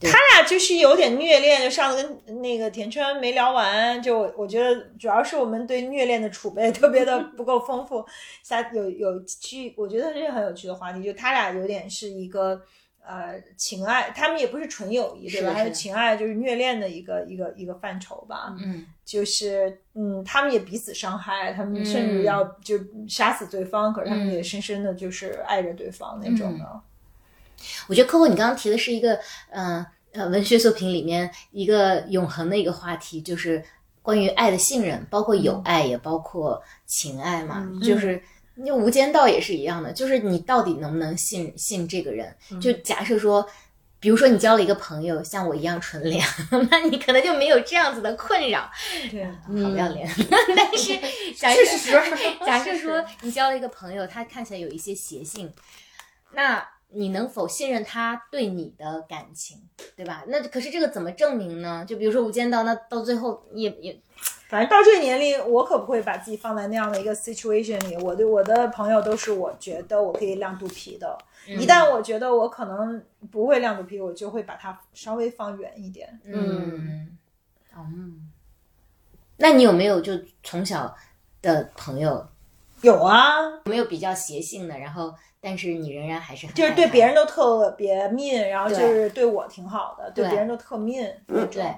[0.00, 8.04] 他俩就是有点虐恋，就上次跟那个田川没聊完，就我我觉得主要是我们对虐恋的储备特别的不够丰富。
[8.42, 12.60] 下有有趣，我觉得这是很有趣的话题，就他俩有点是一个
[13.06, 15.64] 呃情爱，他们也不是纯友谊，对吧？
[15.64, 18.54] 是情爱，就是虐恋的一个一个一个范畴吧。
[18.58, 22.76] 嗯就是嗯，他们也彼此伤害，他们甚至嗯要就
[23.08, 26.80] 杀死对方，可是他们嗯也深深的就是爱着对方那种的。
[27.88, 29.18] 我觉得 Coco 你刚刚提的是一个，
[29.50, 33.62] 嗯呃文学作品里面一个永恒的一个话题，就是
[34.02, 37.66] 关于爱的信任，包括友爱，也包括情爱嘛。
[37.70, 38.22] 嗯就是
[38.66, 42.34] 就《无间道》也是一样的，就是你到底能不能信信这个人？
[42.60, 43.48] 就假设说。
[44.02, 46.28] 比如说，你交了一个朋友，像我一样纯良，
[46.68, 48.68] 那你可能就没有这样子的困扰。
[49.08, 50.10] 对，好不要脸。
[50.56, 50.98] 但是
[51.38, 51.90] 假设是是
[52.44, 55.52] 假设说你交了一个朋友，他看起来有一些邪性，
[56.32, 59.58] 那你能否信任他对你的感情，
[59.96, 60.24] 对吧？
[60.28, 61.84] 那可是这个怎么证明呢？
[61.86, 64.00] 就比如说《无间道》，那到最后也也
[64.48, 67.96] 反正到这个年龄，我可不会把自己放在那样的一个 situation 里。
[67.96, 71.16] 我对我的朋友都是我觉得我可以亮肚皮的。
[71.46, 76.20] 一旦我觉得我可能不会亮肚皮，我就会把它稍微放远一点。
[76.24, 77.16] 嗯
[77.74, 78.30] 嗯，
[79.38, 80.94] 那你有没有就从小
[81.40, 82.28] 的朋友
[82.82, 84.78] 有啊，有没有比较邪性的？
[84.78, 91.48] 然后但是你仍然还是很就是对别人都特别 mean，然后就是对我挺好的，对对别人都特 mean 那种。
[91.50, 91.74] 对，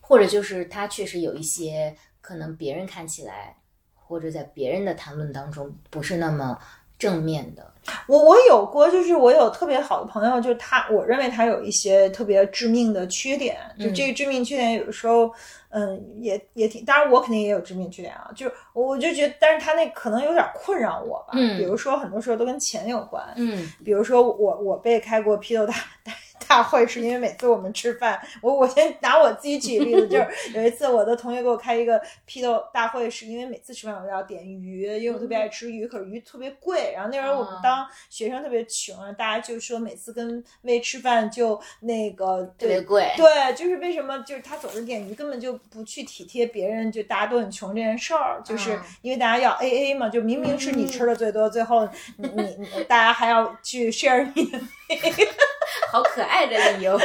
[0.00, 3.56] 或者就是他确实有一些可能别人看起来，
[3.94, 6.58] 或者在别人的谈论当中不是那么
[6.98, 7.66] 正面的。
[8.06, 15.32] 我我有过，就是我有特别好的朋友，就是他，我认为他有一些特别致命的缺点，就这个致命缺点有的时候，
[15.70, 21.56] 嗯，也也挺，当然我肯定也有致命缺点啊，就是我就觉得，但是他那可能有点困扰我吧，嗯。
[21.56, 23.66] 比如说很多时候都跟钱有关，嗯。
[23.82, 25.72] 比如说我我被开过批斗大
[26.04, 26.12] 大
[26.48, 43.12] 大会，是因为每次我们吃饭，我我先拿我自己举例子，就 是有一次我的同学给我开一个批斗大会，是因为每次吃饭我都要点鱼，因为我特别爱吃鱼，可是鱼特别贵，然后那时候我们哦当学生特别穷，大家就说每次跟魏吃饭就那个特别贵。
[43.16, 54.58] 对，就是为什么就是他总是点鱼，根本就不去体贴别人，就大家都很穷这件事儿，就是嗯因为大家要 A A 嘛，就明明是你吃的最多，最后你你你大家还要去 share 你的，
[55.90, 56.98] 好可爱的理由。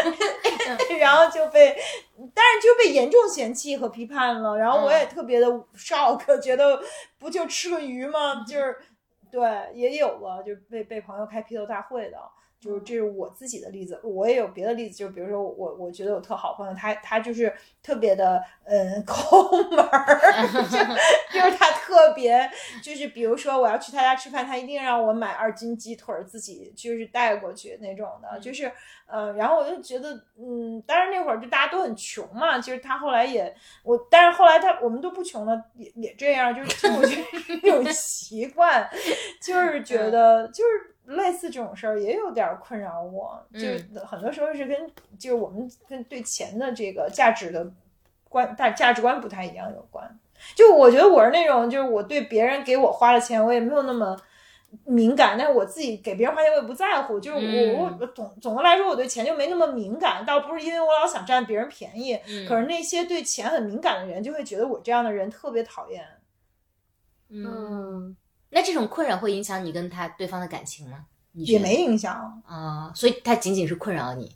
[0.99, 1.75] 然后就被，
[2.33, 4.57] 但是就被严重嫌弃和批判了。
[4.57, 6.81] 然后我也特别的 shock，觉得
[7.17, 8.45] 不就吃个鱼吗？
[8.47, 8.77] 就是
[9.31, 9.41] 对，
[9.73, 12.17] 也有了，就被被朋友开批斗大会的。
[12.63, 20.19] 就是这是我自己的例子，我也有别的例子，就比如说我我觉得我特好朋友，他他就是特别的嗯 抠门儿，
[20.71, 22.49] 就就是他特别
[22.81, 28.71] 就是比如说我要去他家吃饭，他一定让我买二斤鸡腿儿自己就是带过去那种的，就是
[29.07, 37.21] 呃，然后我就觉得嗯，当然那会儿就大家都很穷嘛，就是他后来也我，但是后来他我们都不穷了，也也这样，就是就我觉得
[37.61, 38.89] 这种习惯，
[39.41, 40.92] 就是觉得就是。
[41.05, 44.89] 类似这种事儿也有点困扰我，就是很多时候是跟
[45.19, 47.69] 就是我们跟对钱的这个价值的
[48.29, 50.19] 观大价值观不太一样有关。
[50.55, 54.17] 就我觉得我是那种，就是我对别人给我花的钱，我也没有那么
[54.85, 57.19] 敏感，但是我自己给别人花钱我也不在乎。
[57.19, 66.05] 就是我我我总总的来说，我对钱就没那么敏感，倒不是因为我老想占别人便宜，可是那些对钱很敏感的人就会觉得我这样的人特别讨厌。
[67.29, 68.15] 嗯，
[68.53, 71.05] 那这种困扰会影响你跟他对方的感情吗？
[71.31, 74.35] 你也没影响，啊、所以他仅仅是困扰你。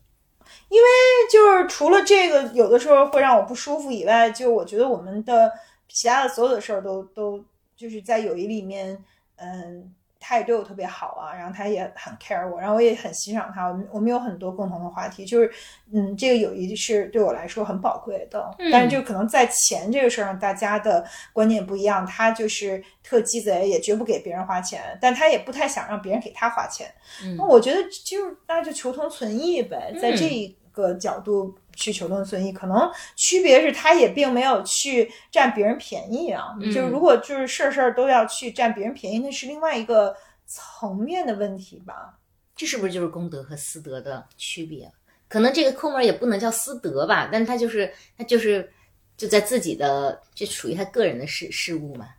[0.69, 0.87] 因为
[1.31, 5.51] 就是除了这个有的时候会让我不舒服以外，就我觉得我们的
[5.87, 7.43] 其他的所有的事儿都都
[7.75, 9.03] 就是在友谊里面，
[9.35, 9.93] 嗯，
[10.27, 15.49] 他也对我特别好啊，然后他也很 care 我，然后我也很欣赏他，我们我们有很多共同的话题，就是
[15.93, 26.93] 嗯，这个友谊是对我来说很宝贵的，但是就可能在钱这个事儿上，大家的观念不一样，他就是特鸡贼，也绝不给别人花钱，但他也不太想让别人给他花钱，
[27.37, 36.57] 那我觉得就是那就求同存异呗，在这一个角度去求同存异，可能区别是他也并没有去占别人便宜啊。
[36.65, 40.13] 就是如果就是事儿事儿都要去占别人便宜，那是另外一个
[40.47, 42.17] 层面的问题吧。
[42.55, 44.91] 这是不是就是公德和私德的区别？
[45.29, 48.69] 可能这个抠门儿也不能叫私德吧，但他就是他就是
[49.15, 52.09] 就在自己的就属于他个人的事事物嘛，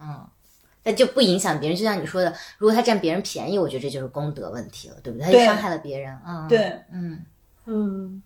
[0.00, 0.26] 嗯。
[0.88, 5.26] 那就不影响别人，就像你说的，如果他占别人便宜，我觉得这就是功德问题了，对不对？
[5.26, 6.46] 他就伤害了别人啊。
[6.48, 7.26] 对，嗯，
[7.64, 8.22] 嗯，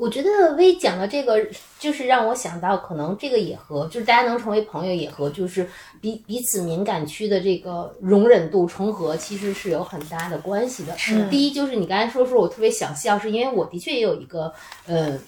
[0.00, 1.46] 我觉得薇讲的这个，
[1.78, 5.68] 就是让我想到，可能这个也和就是大家能成为朋友，也和就是
[6.00, 10.96] 彼彼此敏感区的这个容忍度重合，其实是有很大的关系的。
[10.96, 14.52] 是第一就是你刚才说说我特别想笑，是因为我的确也有一个
[14.86, 15.18] 呃。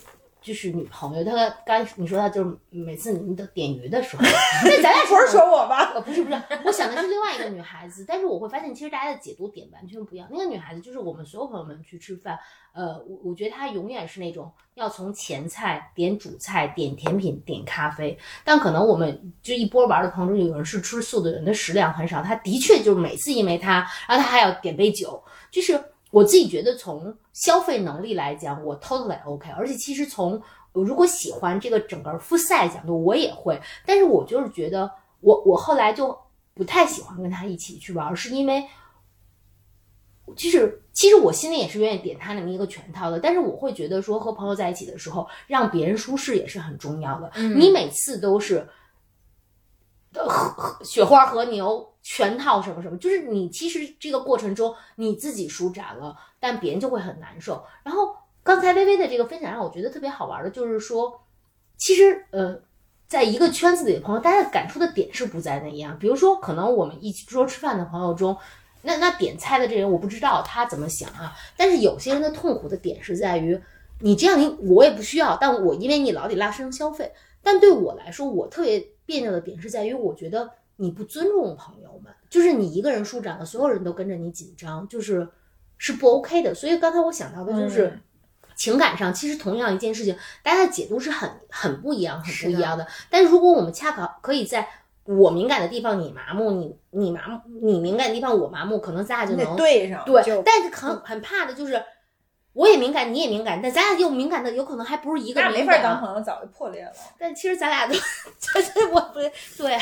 [0.43, 4.22] 就是女朋友，她刚你说她就是每次你们的点鱼的时候，
[4.64, 5.93] 那咱俩不是说我吧？
[5.95, 10.28] 呃，不是不是，我想的是另外一个女孩子，但是我会发现，其实大家的解读点完全不一样。
[10.30, 12.38] 那个女孩子就是我们所有朋友们去吃饭，
[12.74, 25.80] 呃，我我觉得她永远是那种要从前菜点主菜、点甜品、点咖啡，但可能我们就一波玩的朋友中，有人是吃素的，人的食量很少，她的确就是每次因为她，然后她还要点杯酒，就是。
[26.13, 29.51] 我自己觉得，从消费能力来讲，我 totally OK。
[29.51, 30.41] 而且其实从
[30.73, 33.61] 如果喜欢这个整个复赛角度，我也会。
[33.85, 34.89] 但是我就是觉得，
[35.19, 36.17] 我我后来就
[36.55, 38.65] 不太喜欢跟他一起去玩，是因为，
[40.37, 43.19] 就是其实我心里也是愿意点他那么一个全套的。
[43.19, 47.33] 但是我会觉得说，和朋友在一起的时候，让别人舒适也是很重要的。
[47.57, 48.69] 你每次都是。
[50.15, 57.64] 和雪花和牛全套什么什么，就是你其实这个过程中你自己舒展了，但别人就会很难受。
[57.84, 61.20] 然后刚才微微的这个分享让我觉得特别好玩的，就是说，
[61.76, 62.61] 其实呃，
[63.07, 65.96] 在一个圈子里的朋友，大家感触的点是不在那一样。
[65.98, 68.36] 比如说，可能我们一起桌吃饭的朋友中，
[68.82, 73.57] 那那点菜的这人我不知道他怎么想啊，但是有些人的痛苦的点是在于，
[74.00, 78.84] 你这样你我也不需要，但我因为你老得拉升消费，但对我来说，我特别。
[79.05, 80.48] 别扭的点是在于，我觉得
[80.83, 85.28] 你不尊重朋友们，就是你一个人舒展了，所有人都跟着你紧张，就是
[85.78, 86.53] 是不 OK 的。
[86.53, 88.01] 所以刚才我想到的就是，
[88.57, 92.85] 情感上其实同样一件事情，大家的解读是很很不一样，很不一样的。
[93.09, 94.68] 但是如果我们恰好可以在
[95.05, 100.05] 我敏感的地方你麻木，你你麻木，你敏感的地方我麻木，可能咱俩就能对上。
[100.05, 101.80] 对，但是很很怕的就是。
[102.55, 105.61] 我也敏感，你也敏感，但咱俩又敏感的，有可能还不是一个敏感。
[105.61, 106.93] 没法当朋友，早就破裂了。
[107.18, 107.95] 但其实咱俩都，
[108.93, 109.20] 我不
[109.57, 109.78] 对，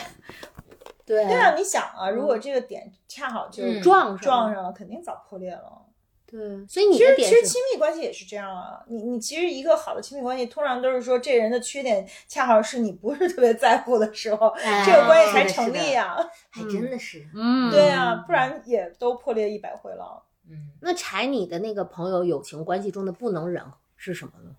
[1.11, 1.35] 对，对。
[1.35, 5.83] 啊，你想啊，如果这个点恰好就撞撞上了，肯定早破裂了。
[6.25, 6.39] 对，
[6.69, 8.81] 所以你其实其实亲密关系也是这样啊。
[8.87, 14.55] 你你其实一个好的亲密关系，通常都是说这人的缺点恰好是你不是特别在乎的时候，
[14.87, 16.17] 这个关系才成立啊。
[16.51, 20.23] 还真的是，嗯，对啊，不然也都破裂一百回了。
[20.49, 23.65] 嗯，那柴你的那个朋友友情关系中的不能忍
[23.97, 24.55] 是什么呢？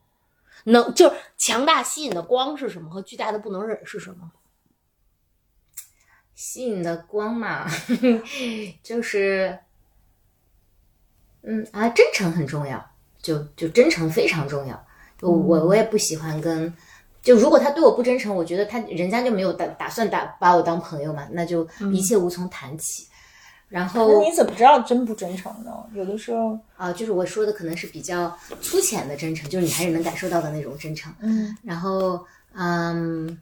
[0.65, 2.89] 能就是强大吸引的光是什么？
[2.89, 4.29] 和巨大的不能忍是什么？
[6.41, 7.67] 吸引的光嘛，
[8.81, 9.55] 就是，
[11.43, 12.83] 嗯啊，真诚很重要，
[13.21, 14.83] 就就真诚非常重要。
[15.21, 16.73] 我我我也不喜欢跟，
[17.21, 21.63] 就如果他对我不真诚，我觉得他人家就没有打打算打把我当朋友嘛，那就
[21.93, 23.05] 一切无从谈起。
[23.69, 25.71] 然后你怎么知道真不真诚呢？
[25.93, 31.13] 有的时候啊，就是我说的可能是比较粗浅的真诚，就是你还是能感受到的那种真诚。
[31.19, 33.39] 嗯，然后嗯，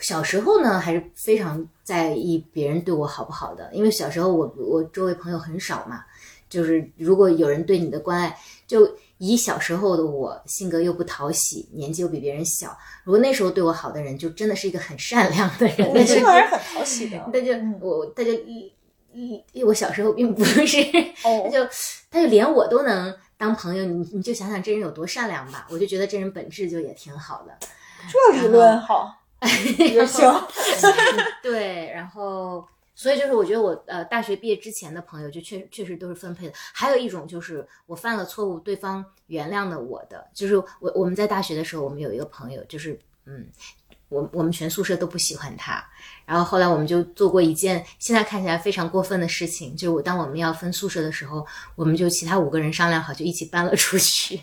[0.00, 6.04] 小时候呢还是非常在意别人对我好不好的，因为小时候我我周围朋友很少嘛，
[6.48, 17.18] 就是如果有人对你的关爱，就以小时候的我性格又不讨喜，年纪又比别人小，如果那时候对我好的人，就真的是一个很善良的人，那性格还是很讨喜的。
[17.32, 18.72] 他就我他就一。
[19.12, 20.80] 因为我小时候并不是，
[21.20, 21.66] 他 就
[22.12, 27.58] 他就连我都能当朋友，你你就想想这人有多善良吧，我就觉得这人本质就也挺好的。
[28.08, 29.19] 这理论好，
[30.06, 30.48] 行。
[31.42, 36.52] 对，然后所以就是我觉得我呃大学毕业之前的朋友就确确实都是分配的。
[36.72, 43.46] 还有一种就是我犯了错误，对方原谅了我的，就是我我们在大学的时候，我们有一个朋友，就是嗯。
[44.10, 45.88] 我我们全宿舍都不喜欢他，
[46.26, 54.40] 然后后来我们就做过一件现在看起来非常过分的事情，就是我当我们要分宿舍的时候，我们就其他五个人商量好，就一起搬了出去。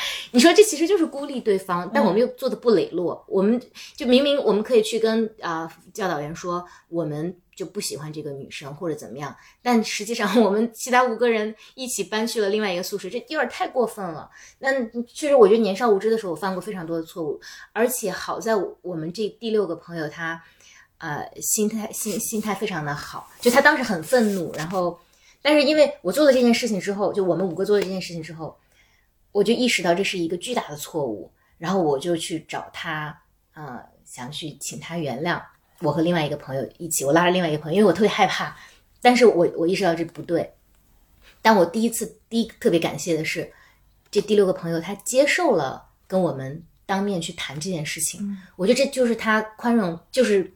[0.32, 3.60] 你说这其实就是孤立对方，但我们又做的不磊落，我们
[3.96, 7.36] 就明明我们可以去跟啊教导员说我们。
[7.58, 14.30] 就不喜欢这个女生或者怎么样，但实际上我们其他五个人一起搬去了另外一个宿舍，这有点太过分了。
[14.60, 14.72] 那
[15.12, 17.40] 确实，我觉得年少无知的时候，我犯过非常多的错误，
[17.72, 20.40] 而且好在我们这第六个朋友他，
[20.98, 24.96] 呃，心态心心态非常的好，就他当时很愤怒，然后，
[25.42, 28.56] 但是因为我做了这件事情之后，就我们五个做了这件事情之后，
[29.32, 33.22] 我就意识到这是一个巨大的错误，然后我就去找他，
[33.54, 35.40] 呃，想去请他原谅。
[35.80, 38.56] 我和另外一个朋友一起，我拉着另外一个朋友，因为我特别害怕，
[39.00, 40.52] 但是我我意识到这不对。
[41.40, 43.52] 但我第一次第一特别感谢的是，
[44.10, 50.52] 这第六个朋友他接受了跟我们当面去谈这件事情，我觉得这就是他宽容，就是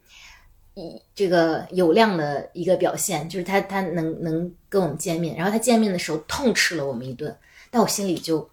[0.74, 7.36] 一这个有量的一个表现，就是他他能能跟我们见面，然后他见面的时候痛斥了我们一顿，
[7.70, 8.50] 但我心里就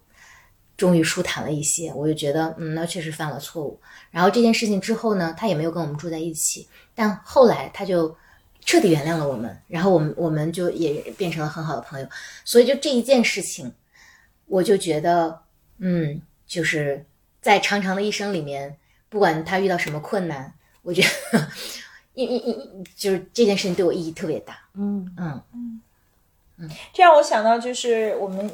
[0.80, 3.78] 终于舒坦了一些，我就觉得嗯，那确实犯了错误。
[4.10, 8.16] 然后这件事情之后呢，他也没有跟我们住在一起，但后来他就。
[8.62, 12.06] 彻底原谅了我们，然后我们我们就也变成了很好的朋友，
[12.44, 13.72] 所以就这一件事情，
[14.46, 15.40] 我就觉得，
[15.78, 17.02] 嗯，就是
[17.40, 18.76] 在长长的一生里面，
[19.08, 20.52] 不管他遇到什么困难，
[20.82, 21.00] 我觉
[21.32, 21.48] 得，
[22.12, 24.58] 一一一，就是这件事情对我意义特别大。
[24.74, 28.48] 嗯嗯这让我想到，就是我们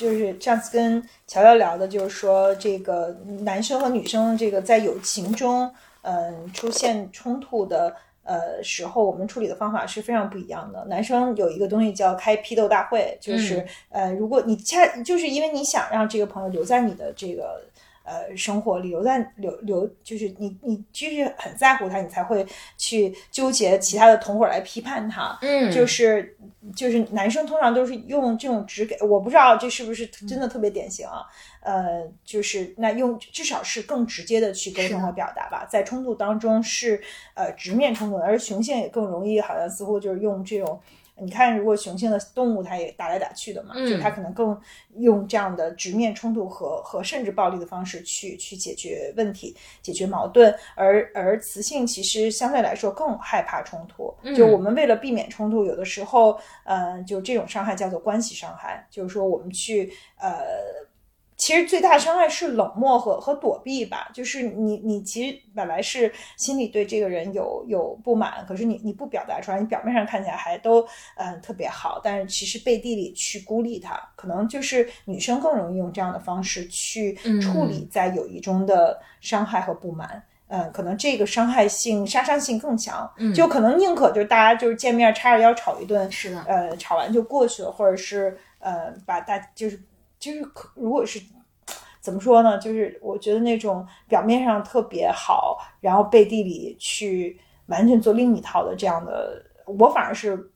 [0.00, 5.70] 就是上次跟乔乔聊的，就是说这个男生和女生这个在友情中，
[6.00, 7.94] 嗯、出现冲突的
[8.24, 10.82] 呃时候，我们处理的方法是非常不一样的。
[10.86, 17.60] 男生有一个东西叫开批斗大会，就是、呃，如果你恰就是因为你想让这个朋友留在你的这个。
[18.02, 22.44] 呃，生活里留在留留，就是你你就是很在乎他，你才会
[22.76, 25.38] 去纠结其他的同伙来批判他。
[25.42, 26.36] 嗯就是
[26.74, 31.22] 就是男生通常都是用这种直给，我不知道这是不是真的特别典型啊。
[31.62, 37.00] 呃，就是那用至少是更直接的去沟通和表达吧，在冲突当中是
[37.34, 40.80] 呃直面冲突的，而雄性也更容易，好像似乎就是用这种。
[41.20, 44.58] 你看，如果雄性的动物，它也打来打去的嘛，嗯就它可能更
[44.96, 54.14] 用这样的直面冲突和和甚至暴力的方式去去解决问题、解决矛盾，而而雌性其实相对来说更害怕冲突。
[54.34, 60.40] 就我们为了避免冲突，有的时候，呃，就这种伤害叫做关系伤害，就是说我们去呃。
[61.40, 70.82] 其实最大的伤害是冷漠和和躲避吧，就是你你其实本来是心里对这个人有有不满，可是你你不表达出来，你表面上看起来还都
[71.16, 80.22] 嗯、呃特别好，但是其实背地里去孤立他，可能就是女生更容易用这样的方式去处理在友谊中的伤害和不满。
[80.48, 86.42] 嗯，可能这个伤害性、杀伤性更强，就可能宁可就是大家就是见面叉着腰吵一顿，是的。
[86.42, 89.80] 呃，吵完就过去了，或者是呃，把大就是
[90.20, 91.18] 就是可如果是
[92.00, 92.56] 怎么说呢？
[92.58, 100.52] 就是我觉得那种表面上特别好，然后背地里去完全做另一套的这样的，我反而是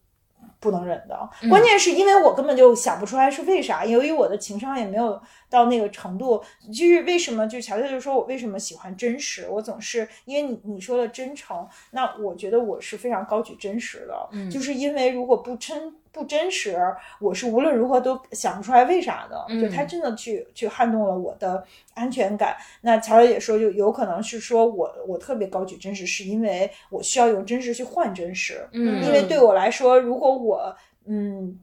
[0.58, 1.28] 不能忍的。
[1.50, 6.42] 关键是因为我根本就想不出来是为啥，由于我的情商也没有到那个程度。
[6.72, 7.46] 就是为什么？
[7.46, 15.94] 就乔乔就说我为什么喜欢真实，我总是因为你你说的真诚，那我觉得我是非常高举真实的，嗯就是因为如果不真。
[16.14, 16.78] 不真实，
[17.18, 19.44] 我是无论如何都想不出来为啥的。
[19.60, 21.62] 就他真的去去撼动了我的
[21.92, 22.56] 安全感。
[22.82, 28.64] 那乔乔也说，就有可能是说我我特别高举真实，是因为我需要用真实去换真实。
[28.72, 31.58] 嗯因为对我来说，如果我嗯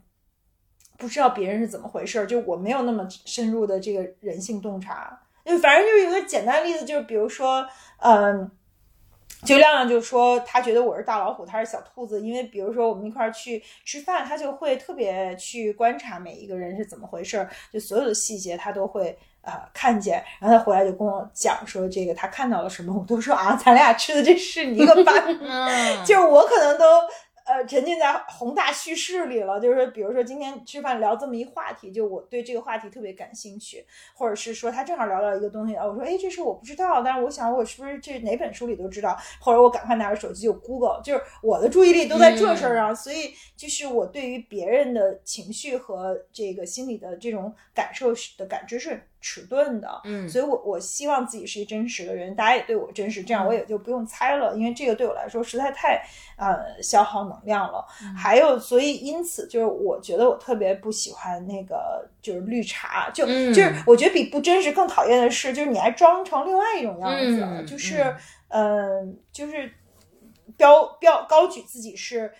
[0.98, 5.18] 不知道别人是怎么回事儿，就我没有那么深入的这个人性洞察。
[5.46, 7.66] 就反正就是有个简单的例子，就是比如说，
[8.00, 8.52] 嗯。
[9.46, 26.86] 就亮亮就说他觉得我是大老虎，他是小兔子，因为比如说我们一块儿去吃饭，他就会特别去观察每一个人是怎么回事儿，就所有的细节他都会呃看见，然后他回来就跟我讲说这个他看到了什么，我都说啊，咱俩吃的这是你一个饭， 嗯就是我可能都。
[27.46, 56.04] 呃，沉浸在宏大叙事里了，就是说比如说今天吃饭聊这么一话题，就我对这个话题特别感兴趣，或者是说他正好聊到一个东西，啊，我说哎，这事我不知道，但是我想我是不是这哪本书里都知道，或者我赶快拿着手机就 Google，就是我的注意力都在这事儿上，所以就是我对于别人的情绪和这个心理的这种感受的感知是迟钝的，嗯所以我我希望自己是一真实的人，大家也对我真实，这样我也就不用猜了，因为这个对我来说实在太
[56.36, 57.86] 呃消耗能量了。
[58.18, 68.16] 还有，所以因此就是我觉得我特别不喜欢那个就是绿茶，就、嗯就是我觉得比不真实更讨厌的是，就是你还装成另外一种样子，嗯就是
[68.48, 69.72] 嗯、呃就是
[70.58, 72.34] 标标高举自己是。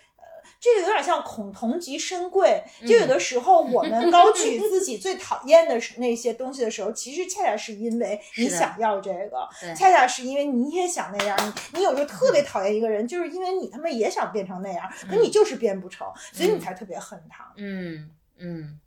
[0.62, 11.36] 呃这个有点像孔同即深贵，就有的时候我们高举 自己最讨厌的那些东西的时候，其实恰恰是因为你想要这个，恰恰是因为你也想那样，
[11.72, 17.52] 你你有时候特别讨厌一个人，就是因为你他妈也想变成那样，可你就是变不成，所以你才特别恨他。
[17.56, 18.78] 嗯嗯，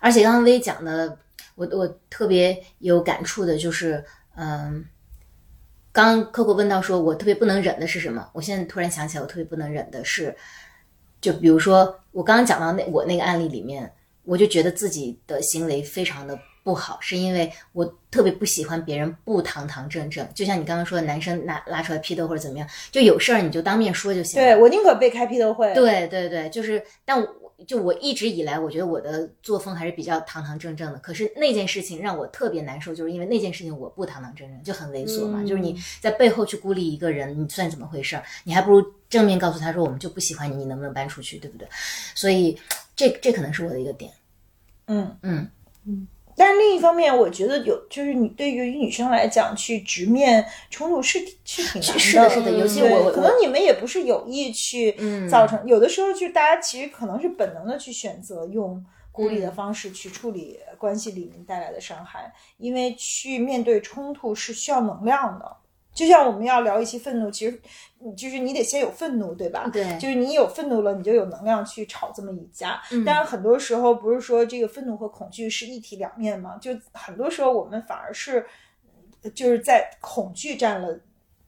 [0.00, 1.18] 而且刚刚薇讲的，
[1.54, 4.02] 我我特别有感触的就是，
[4.34, 4.84] 嗯，
[5.92, 8.28] 刚刚 Coco 问到说我特别不能忍的是什么？
[8.32, 10.36] 我现在突然想起来，我特别不能忍的是，
[11.20, 13.92] 就比如说我刚刚讲到那我那个案例里面，
[14.30, 20.24] 我就觉得自己的行为非常的不好，是因为我特别不喜欢别人不堂堂正正。
[20.32, 24.46] 就像你刚刚说的，男生拿拉出来批斗或者怎么样，就有事儿你就当面说就行了。
[24.46, 25.74] 对我宁可被开批斗会。
[25.74, 27.28] 对对对，就是，但我
[27.66, 30.98] 就我一直以来，我觉得我的作风还是比较堂堂正正的。
[31.00, 35.42] 可是那件事情让我特别难受，就是因为那件事情我不堂堂正正，就很猥琐嘛。
[35.42, 38.22] 嗯就是你在背后去孤立一个人，你算怎么回事儿？
[38.44, 41.66] 你还不如正面告诉他说，我们就不喜欢你，你能不能搬出去，对不对？
[42.14, 42.56] 所以
[42.94, 44.08] 这这可能是我的一个点。
[44.90, 45.16] 嗯。
[45.22, 45.50] 嗯。
[45.86, 58.82] 嗯但是另一方面，我觉得有就是你对于女生来讲，去直面冲突是是挺难 是的，是的，嗯尤其可能你们也不是有意去嗯造成，有的时候就大家其实可能是本能的去选择用
[59.12, 65.56] 孤立嗯的方式去处理关系里面带来的伤害，因为去面对冲突是需要能量的。
[65.92, 67.60] 就像我们要聊一些愤怒，其实
[67.98, 69.68] 你就是你得先有愤怒，对吧？
[69.72, 72.80] 对就是你有愤怒了，你就有能量去吵这么一架。
[72.90, 76.56] 嗯但是很多时候不是说这个愤怒和恐惧是一体两面吗？
[76.60, 78.46] 就很多时候我们反而是
[79.22, 80.98] 呃就是在恐惧占了。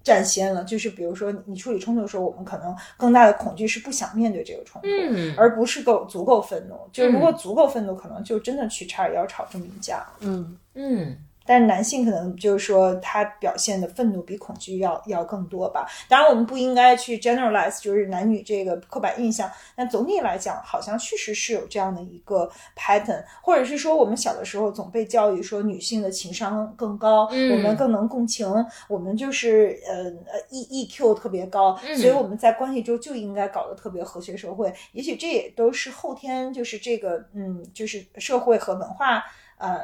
[0.05, 6.74] 占先了，就是比如说你你处理冲突的时候，我们可能更大的恐惧是不想面对这个冲突，嗯而不是够足够愤怒。
[6.93, 10.05] 就是如果嗯足够愤怒，可能就真的去差点要吵这么一架。
[10.18, 11.16] 嗯嗯
[11.47, 15.86] 但是男性可能就是说他表现的愤怒比恐惧要要更多吧。
[16.09, 19.51] 当然，我们不应该去 generalize，就是男女这个刻板印象。
[19.74, 28.47] 但总体来讲，好像确实是有这样的一个 pattern，或者是说我们小的时候总被教育说女性的情商更高，嗯我们更能共情，
[28.88, 34.72] 我们就是呃呃 E EQ 特别高，嗯所以我们在关系中就应该搞得特别和谐社会。
[34.93, 39.22] 也许这也都是后天就是这个嗯，就是社会和文化
[39.59, 39.80] 呃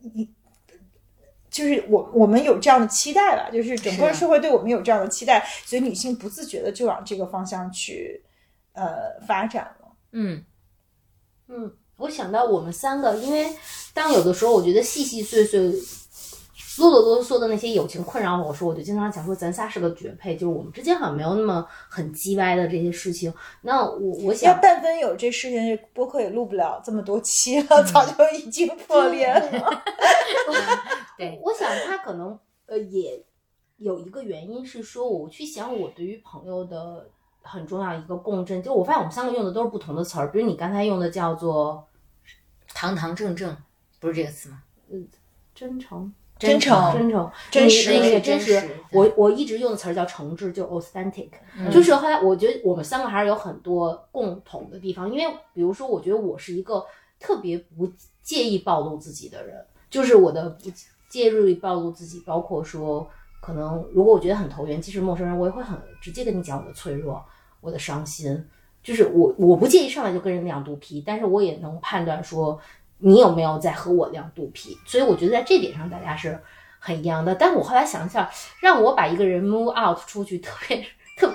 [0.00, 0.28] 一。
[1.56, 8.22] 就是我我们有这样的期待吧，就是整个社会对我们有这样的期待，所以女性不自觉的就往这个方向去
[8.74, 9.88] 呃发展了。
[10.12, 10.44] 嗯
[11.48, 13.48] 嗯，我想到我们三个，因为
[13.94, 15.72] 当有的时候我觉得细细碎碎、
[16.82, 23.32] 啰啰嗦嗦的那些友情困扰我的时候，我就经常想说，咱仨是个绝配，就是我们之间好像没有那么很叽歪的这些事情。
[23.62, 29.82] 那我我想要想，但凡有这事情，这播客也录不了这么多期了，早就已经破裂了。
[31.18, 33.24] 对，我想他可能呃也
[33.78, 37.08] 有一个原因是说，我去想我对于朋友的
[37.42, 41.86] 很重要一个共振，就我发现我们三个用的都是不同的词儿，比如你刚才用的叫做
[42.74, 43.56] 堂堂正正
[43.98, 44.62] 不是这个词吗？
[44.90, 45.08] 嗯
[45.54, 46.12] 真诚。
[46.38, 51.70] 真诚真诚、真实你那个真实实，我我一直用的词儿叫诚挚，就 authentic，、嗯。
[51.70, 56.84] 就是后来我觉得我们三个还是有很多共同的地方，因为比如说，我觉得我是一个
[57.18, 60.70] 特别不介意暴露自己的人，就是我的不
[61.08, 63.08] 介意暴露自己，包括说
[63.40, 67.24] 可能如果我觉得很投缘，即使陌生人，我也会很直接跟你讲我的脆弱、
[67.62, 68.44] 我的伤心，
[68.82, 72.60] 就是我我不介意上来就跟人两肚皮，但是我也能判断说
[72.98, 76.38] 你有没有在和我亮肚皮，所以我觉得在这点上大家是
[76.78, 77.34] 很一样的。
[77.34, 78.28] 但我后来想一想，
[78.60, 80.84] 让我把一个人 move out 出去，特别
[81.18, 81.34] 特，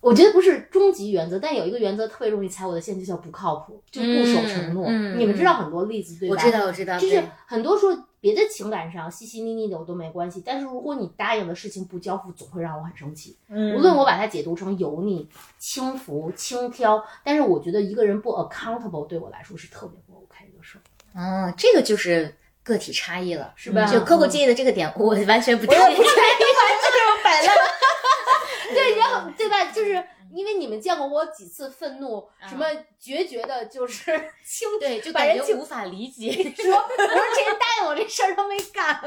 [0.00, 4.90] 我觉得不是终极原则，但有一个原则特别容易踩我的线，就叫不靠谱，就不守承诺。
[5.16, 6.34] 你们知道很多例子对吧？
[6.34, 13.36] 我知道，我知道，就是很多时候别的情感上细细腻腻的我都没关系，但是如果你答应的事情不交付，总会让我很生气。
[13.48, 15.28] 嗯无论我把它解读成油腻、
[15.58, 20.82] 轻浮、轻佻，但是我觉得一个人不 accountable 对我来说是特别不 OK 的事儿。
[21.14, 25.78] 哦，这个就是个体差异了，是吧就 Coco 介意的这个点，我完全不介意。
[25.78, 27.56] 我 也不介意，这种摆烂。
[28.74, 29.64] 对，然后对吧？
[29.70, 30.02] 就是
[30.32, 32.64] 因为你们见过我几次愤怒，嗯什么
[32.98, 34.12] 决绝的，就是
[34.46, 36.32] 轻对，就感觉无法理解。
[36.32, 38.98] 说，我说这人答应我这事儿都没干。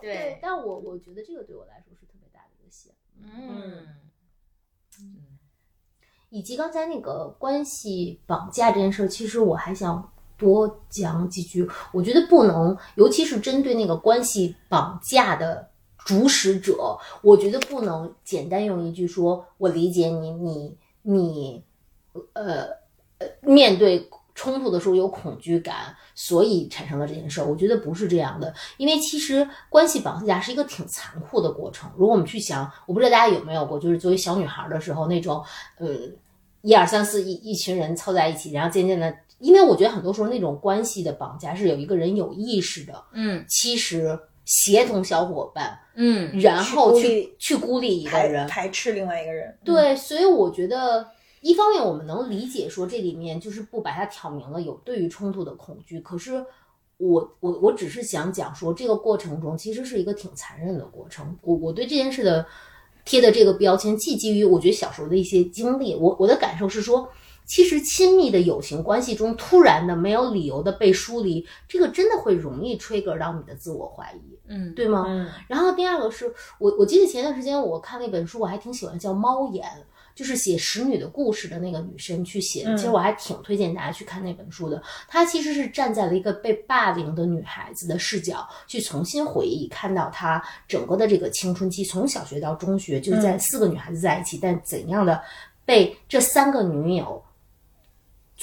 [0.00, 2.92] 对，但我我觉得这个对我来说是特别大的一个线。
[3.20, 3.88] 嗯
[6.30, 10.12] 以及刚才那个关系绑架这件事儿，其实我还想
[10.44, 11.68] 多讲几句。
[11.92, 15.66] 我觉得不能，尤其是针对那个关系绑架的
[16.04, 21.64] 主使者，我觉得不能简单用一句说“我理解你，你你
[22.34, 22.68] 呃
[23.18, 24.08] 呃面对”。
[24.36, 27.44] 冲突的时候有恐惧感，所以产生了这件事儿。
[27.44, 31.88] 我觉得不是这样的，因为其实关系绑架是一个挺残酷的过程。
[31.96, 35.40] 如果我们去想，我不知道大家有没有过，就是作为小女孩的时候那种，
[35.78, 36.16] 嗯，
[36.62, 49.56] 一二三四一一群人凑在一起，然后渐渐的，因为我觉得很多时候那种关系的绑架是有一个人有意识的，嗯其实协同小伙伴，嗯然后去去孤立一个人，排斥另外一个人。
[49.64, 51.06] 对，所以我觉得，
[51.40, 56.44] 一方面我们能理解说这里面就是不把它挑明了有对于冲突的恐惧，可是
[56.96, 61.36] 我我我只是想讲说这个过程中其实是一个挺残忍的过程。
[61.42, 62.46] 我我对这件事的
[63.04, 67.08] 贴的这个标签，既基于我觉得小时候的一些经历，我我的感受是说，
[67.44, 75.04] 其实亲密的友情关系中，突然的没有理由的被疏离，这个真的会容易 trigger 到你的自我怀疑，嗯，对吗？
[75.06, 79.66] 嗯然后第二个是我我记得前段时间我看了一本书，我还挺喜欢，叫《猫眼》，
[80.14, 84.82] 就是写使女的故事的那个女生去写其实我还挺推荐大家去看那本书的。
[85.06, 95.20] 她其实是站在了一个被霸凌的女孩子的视角，去重新回忆，看到她整个的这个青春期，从小学到中学，就是在嗯四个女孩子在一起，但怎样的
[95.66, 97.22] 被这三个女友。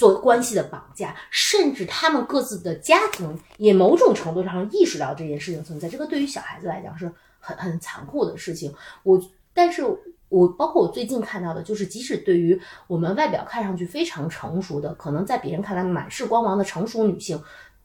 [0.02, 7.06] 做关系的绑架，甚至他们各自的家庭也某种程度上意识到这件事情存在，这个对于小孩子来讲是
[7.40, 8.74] 很很残酷的事情。
[9.04, 9.22] 我，
[9.54, 9.84] 但是
[10.30, 17.40] 我包括我最近看到的，就是即使对于我们外表看上去非常成熟的，可能在别人看来满是光芒的成熟女性，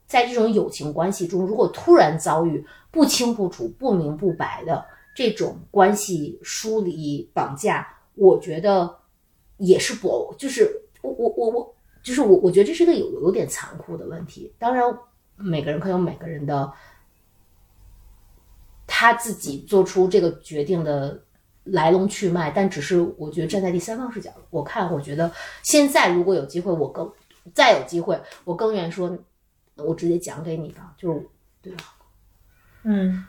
[0.06, 4.82] 在这种友情关系中，如果突然遭遇不清不楚、不明不白的
[5.14, 8.96] 这种关系疏离、绑架，我觉得
[9.58, 11.75] 也是不，就是我我我我，
[12.06, 14.54] 就是我我觉得这是一个有有点残酷的问题。
[14.60, 14.96] 当然，
[15.34, 16.72] 每个人可以有每个人的
[18.86, 21.20] 他自己做出这个决定的
[21.64, 25.28] 来龙去脉，但只是我觉得站在第三方视角，我看我觉得
[25.64, 27.12] 现在如果有机会，我更
[27.52, 29.18] 再有机会，我更愿意说，
[29.74, 31.28] 我直接讲给你吧，就是
[31.60, 31.92] 对吧？
[32.84, 33.26] 嗯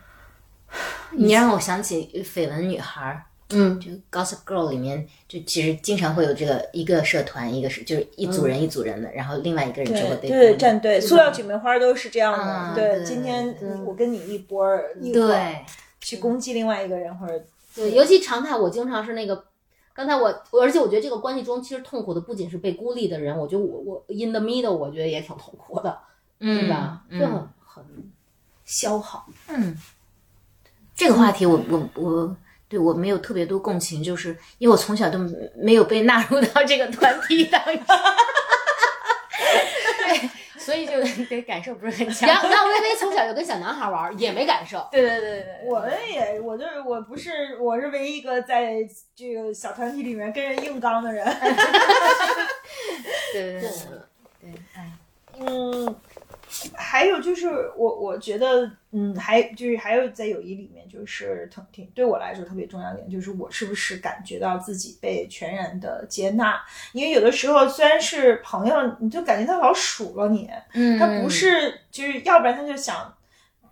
[1.13, 12.43] 你让我想起绯闻女孩儿，嗯就 Gossip Girl 里面，就其实经常会有这个一个社团，一个是就是一组人一组人的，然后另外一个人就会被对对孤战队，对塑料姐妹花都是这样的。
[12.43, 15.65] 啊对，对今天我跟你一波儿对，
[16.01, 17.41] 去攻击另外一个人，或者
[17.75, 19.45] 对，尤其常态，我经常是那个。
[19.93, 25.97] 刚才我，我而且我觉得这个关系中，其实痛苦的不仅是被孤立的人，我觉得我我 in the middle，我觉得也挺痛苦的，
[26.37, 27.01] 对吧？
[27.09, 27.83] 嗯就很很
[28.63, 29.27] 消耗。
[29.47, 29.75] 嗯，
[30.93, 32.37] 这个话题我我我
[32.69, 35.19] 对我没有特别多共情，就是因为我从小都
[35.55, 37.73] 没有被纳入到这个团体当中，
[39.99, 40.93] 对，所以就
[41.25, 42.37] 对感受不是很强然。
[42.37, 44.85] 后，然后微微从小就跟小男孩玩，也没感受。
[44.91, 48.77] 对对对对，我也，我就是我不是，我是唯一一个在
[49.15, 51.25] 这个小团体里面跟人硬刚的人。
[53.33, 53.69] 对对对对
[54.41, 54.91] 对，哎，
[55.39, 55.95] 嗯，
[56.73, 66.59] 还有就是我我觉得，嗯，还就是还有在友谊里面，就是挺挺对我来说特别重要一点，就是我是不是感觉到自己被全然的接纳？
[66.93, 73.13] 因为有的时候虽然是朋友，你就感觉他老数落你，嗯他不是就是要不然他就想。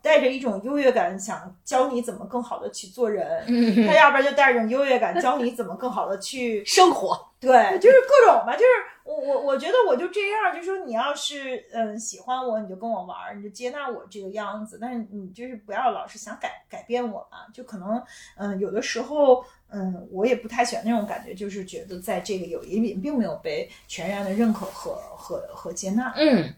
[0.01, 8.67] 带着一种优越感，想教你怎么更好的去做人；嗯他要不然就带着一种优越感，教你怎么更好的去生活，对，就是各种吧，就是
[9.05, 18.03] 我我我觉得我就这样，就说你要是嗯喜欢我，你就跟我玩儿，你就接纳我这个样子，但是你就是不要老是想改改变我嘛，就可能
[18.35, 26.11] 嗯有的时候嗯我也不太喜欢那种感觉，就是觉得在这个友谊里并没有被全然的认可和和和接纳。
[26.17, 26.51] 嗯，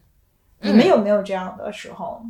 [0.62, 2.24] 你们有没有这样的时候？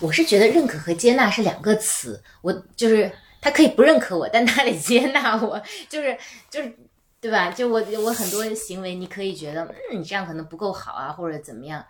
[0.00, 3.10] 我是觉得认可和接纳是两个词，我就是
[3.40, 6.18] 他可以不认可我，但他得接纳我，就是
[6.50, 6.76] 就是
[7.22, 7.50] 对吧？
[7.52, 11.82] 就我我很多行为，你可以觉得嗯你这样可能不够好啊，或者怎么样。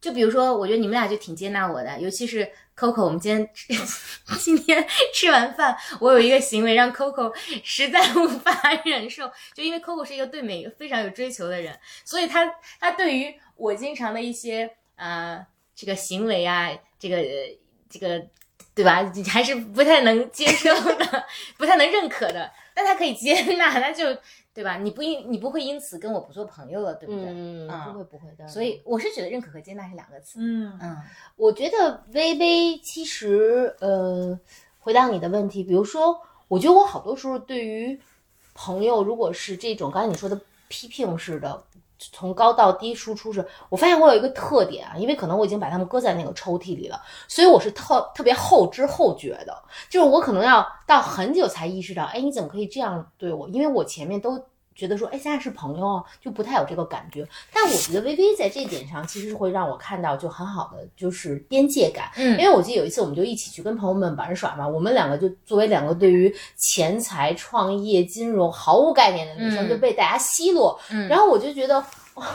[0.00, 3.50] 就比如说，我觉得你们俩就挺接纳我的，尤其是 Coco，我们今天
[4.38, 8.52] 今天吃完饭，我有一个行为让 Coco 实在无法
[8.84, 12.48] 忍受，就因为 Coco 是一个对美非常有追求的人，所以他
[12.78, 16.70] 他对于我经常的一些呃这个行为啊，
[17.00, 17.16] 这个
[17.90, 18.24] 这个
[18.76, 21.26] 对吧，还是不太能接受的，
[21.56, 24.16] 不太能认可的，但他可以接纳，那就
[24.58, 24.76] 对吧？
[24.76, 27.26] 你不因你不会因此跟我不做朋友了，对不对？
[27.28, 28.48] 嗯，啊不会不会的。
[28.48, 30.40] 所以我是觉得认可和接纳是两个词。
[30.42, 30.96] 嗯嗯
[31.36, 34.36] 我觉得微微其实呃，
[34.80, 37.96] 回答你的问题，比如说，我觉得我好多时候对于
[38.52, 41.62] 朋友，如果是这种刚才你说的批评式的，
[41.98, 53.48] 从高到低输出是，我发现我有一个特点啊，因为可能我已经把它们搁在那个抽屉里了，所以我是特特别后知后觉的，就是我可能要到很久才意识到，哎，你怎么可以这样对我？
[53.48, 54.42] 因为我前面都。
[54.78, 57.26] 觉得说，哎，现在是朋友啊，就不太有这个感觉。
[57.52, 62.12] 但我觉得微微在这点上，其实会让我看到就很好的就是边界感。
[62.16, 70.78] 嗯因为我记得有一次，我们就一起去跟朋友们玩耍嘛，我们两个就作为两个对于钱财、创业、金融毫无概念的女生，嗯就被大家奚落。
[70.92, 72.26] 嗯，然后我就觉得，哇，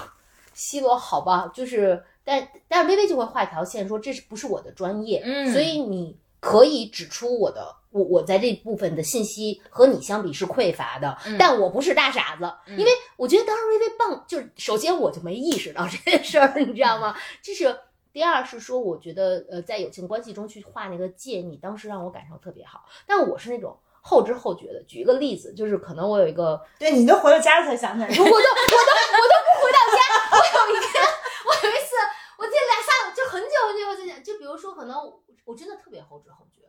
[0.54, 5.22] 奚落好吧，就是，但但是微微就会画一条线，说这是不是我的专业？
[5.24, 7.74] 嗯所以你可以指出我的。
[7.92, 17.16] 我我在这部分的信息和你相比是匮乏的，嗯但我不是大傻子，嗯因为我觉得当时微微棒，就是首先我就没意识到这件事儿，你知道吗？
[17.44, 17.80] 这是
[18.12, 22.84] 第二是说，我觉得呃，在友情关系中去画那个界，你当时让我感受特别好。
[23.06, 24.82] 但我是那种后知后觉的。
[24.88, 30.00] 举一个例子，就是可能我有一个，对你都回到家才想起来，我都我都我都不回到家。
[30.32, 31.04] 我有一天，
[31.46, 31.94] 我有一次，
[32.40, 34.98] 我记得俩下就很久很久之前，就比如说，可能
[35.46, 36.62] 我真的特别后知后觉，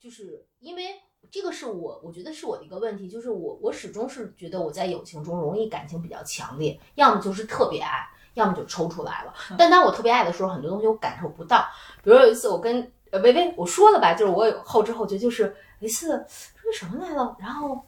[0.00, 1.00] 就是因为
[1.30, 8.08] 这个是我我觉得是我的一个问题，就是我我始终是觉得我在友情中容易感情比较强烈，要么就是特别爱。
[8.34, 11.66] 要么就抽出来了， 但当我特别爱的时候，很多东西我感受不到。
[12.04, 17.84] 比如有一次，我跟呃薇薇我说了吧，就是我有后知后觉，就是一次说什么来了，然后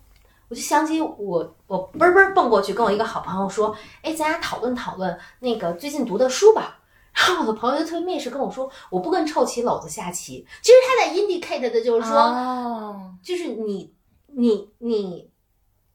[0.49, 6.80] 我就想起我我嘣嘣蹦过去跟我一个好朋友说，哎，咱俩讨论讨论那个最近读的书吧。
[7.15, 10.47] 然后我的朋友就特别蔑视跟我说，我不跟臭棋篓子下棋。
[10.63, 13.95] 其实他在 indicate 的就是说，就是你
[14.27, 15.31] 你你，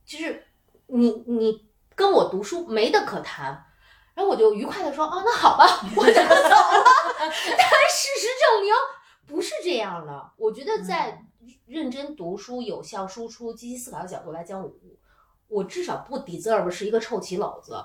[0.05, 0.45] 就是
[0.87, 3.65] 你你跟我读书没得可谈。
[4.13, 6.23] 然后我就愉快的说：“哦，那好吧，我就走了。”
[7.19, 8.73] 但事实证明
[9.25, 10.31] 不是这样的。
[10.37, 11.21] 我觉得在
[11.65, 14.71] 认真读书、有效输出、积极思考的角度来讲，我
[15.49, 17.75] 我至少不 deserve 是一个臭棋篓子，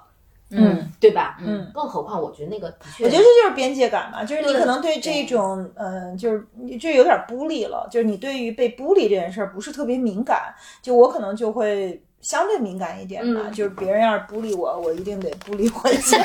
[0.50, 1.38] 嗯，对吧？
[1.40, 6.46] 嗯，更何况我觉得那个的确，我觉得这就是边界感嘛，就是你可能对这种，嗯，就是
[6.78, 12.02] 就有点孤立了，就是你对于被孤立这件事儿不是特别敏感，就我可能就会。
[12.22, 16.18] 相对敏感一点吧，就是别人要是不理我，我一定得不理回去。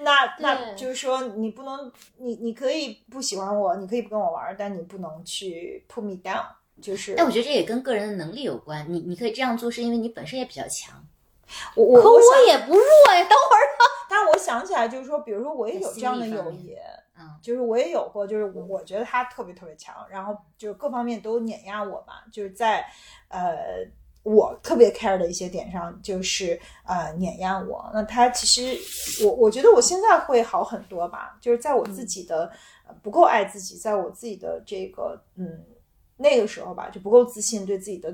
[0.00, 6.42] 那那就是说，你不能，你你可以不喜欢我，你可以不跟我玩，但你不能去 put me down。
[6.80, 8.86] 就是，但我觉得这也跟个人的能力有关。
[8.88, 10.94] 你你可以这样做，是因为你本身也比较强。
[11.74, 12.82] 我我可我也不弱
[13.14, 13.24] 呀。
[13.24, 13.84] 等会儿呢？
[14.08, 16.76] 但是我想起来，就是说，比如说我也有这样的友谊，
[17.18, 22.84] 嗯，就是我也有过，就是我觉得他特别特别强，然后就是各方面都碾压我吧，就是在
[23.28, 23.56] 呃。
[24.24, 27.88] 我特别 care 的一些点上，就是呃碾压我。
[27.94, 31.38] 那他其实，我我觉得我现在会好很多吧。
[31.40, 32.50] 就是在我自己的
[33.00, 35.64] 不够爱自己，在我自己的这个嗯
[36.18, 38.12] 那个时候吧，就不够自信，对自己的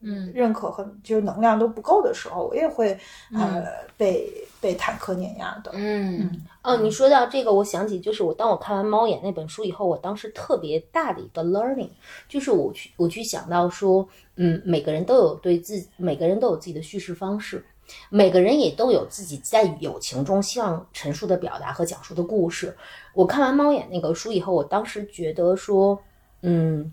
[0.00, 2.98] 嗯认可和就是能量都不够的时候，我也会
[3.32, 3.64] 呃
[3.96, 5.70] 被被坦克碾压的。
[5.74, 6.30] 嗯
[6.62, 11.90] 哦，你说到这个，我想起就是我当我看完《猫眼》那本书以后，我当时特别大的一个 learning，
[12.28, 14.08] 就是我去我去想到说。
[14.40, 17.66] 嗯，每个人都有对自每个人都有自己的叙事方式，
[18.08, 22.72] 每个人也都有自己在友情中希望陈述的表达和讲述的故事。
[23.14, 26.00] 我看完《猫眼》那个书以后，我当时觉得说，
[26.42, 26.88] 嗯，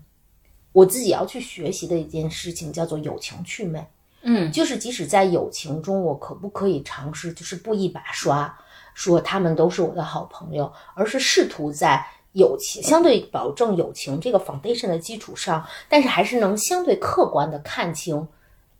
[0.76, 3.82] 我自己要去学习的一件事情叫做友情祛魅。
[4.20, 8.54] 嗯，就是即使在友情中，我可不可以尝试就是不一把刷，
[8.92, 12.06] 说他们都是我的好朋友，而是试图在。
[12.32, 18.28] 友情相对保证友情这个 foundation 的基础上，但是还是能相对客观的看清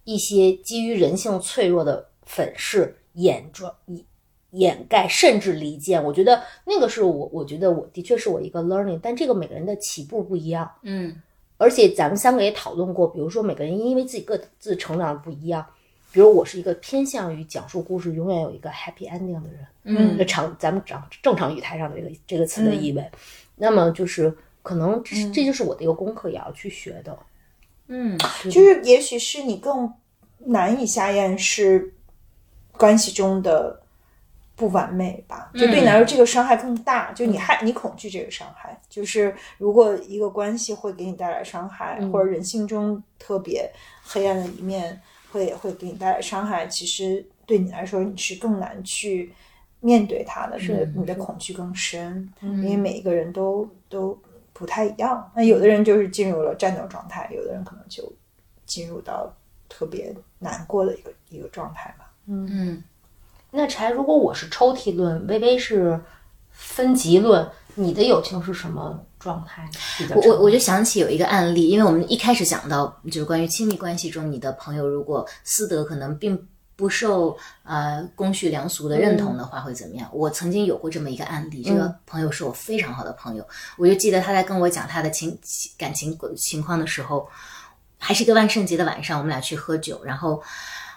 [0.04, 4.04] 一些基于人性脆弱的粉饰、掩装、掩
[4.50, 6.04] 掩盖，甚至离间。
[6.04, 10.70] 我觉得那个是我，我觉得我的确是我一个 learning，但这个每个人的起步不一样。
[10.82, 11.16] 嗯，
[11.58, 15.64] 而且咱们三个也讨论过，比如说每个人因为自己各自成长不一样，
[16.12, 19.66] 比如我是一个偏向于讲述故事永远有一个 happy ending 的人。
[19.84, 23.10] 嗯，那常咱们讲正常语态上的这个这个词的意味。
[23.54, 27.18] 那么就是可能这就是我的一个功课，也要去学的。
[27.86, 29.92] 嗯，就是也许是你更
[30.38, 31.94] 难以下咽是
[32.72, 33.80] 关系中的
[34.56, 35.50] 不完美吧？
[35.54, 37.12] 就对你来说，这个伤害更大。
[37.12, 43.70] 就你害你恐惧这个伤害，就是如果一个关系会给你带来伤害，或者人性中特别
[44.02, 45.00] 黑暗的一面
[45.30, 49.32] 会会给你带来伤害，其实对你来说你是更难去。
[49.80, 54.18] 面对他的，是你的恐惧更深，因为每一个人都都
[54.52, 55.30] 不太一样。
[55.36, 58.10] 那有的人就是进入了战斗状态，有的人可能就
[58.64, 59.32] 进入到
[59.68, 62.10] 特别难过的一个一个状态吧。
[62.26, 62.84] 嗯嗯。
[63.50, 66.00] 那柴，如果我是抽屉论，微微是
[66.50, 69.68] 分级论，你的友情是什么状态？
[70.14, 76.46] 我我我就想起有一个案例，因为我们一开始讲到就是关于亲密关系中，你的朋友如果私德可能并。
[76.78, 80.06] 不受呃公序良俗的认同的话会怎么样？
[80.12, 83.42] 我曾经有过这么一个案例，这个朋友是我非常好的朋友，
[83.78, 85.38] 我就记得他在跟我讲他的情
[85.78, 87.26] 感情情况的时候，
[87.96, 90.42] 还是一个万圣节的晚上，我们俩去喝酒，然后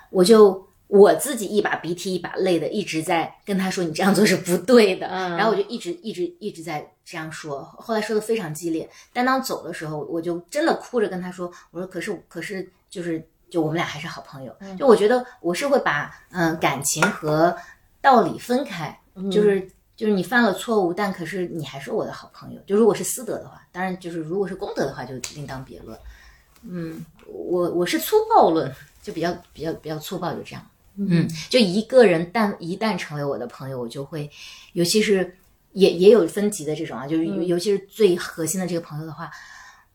[0.09, 13.25] 我就我自己一把鼻涕一把泪的一直在跟他说你这样做是不对的，然后我就一直一直一直在这样说，后来说的非常激烈，但当走的时候，我就真的哭着跟他说，我说可是可是就是。
[13.51, 17.57] 就我们俩还是好朋友，就我觉得我是会把嗯感情和
[17.99, 18.95] 道理分开，
[19.31, 22.61] 就是就是你犯了错误，但可是你还是我的好朋友。
[22.67, 25.97] 就如果是私德的话，当然就是如果是公德的话，就另当别论。
[26.61, 28.71] 嗯，我我是粗暴论，
[29.01, 30.63] 就比较比较比较粗暴，就这样。
[31.07, 34.29] 嗯，就一个人，但一旦成为我的朋友，我就会，
[34.73, 35.35] 尤其是
[35.71, 39.29] 也也有分级的这种啊，就是尤其是最核心的这个朋友的话。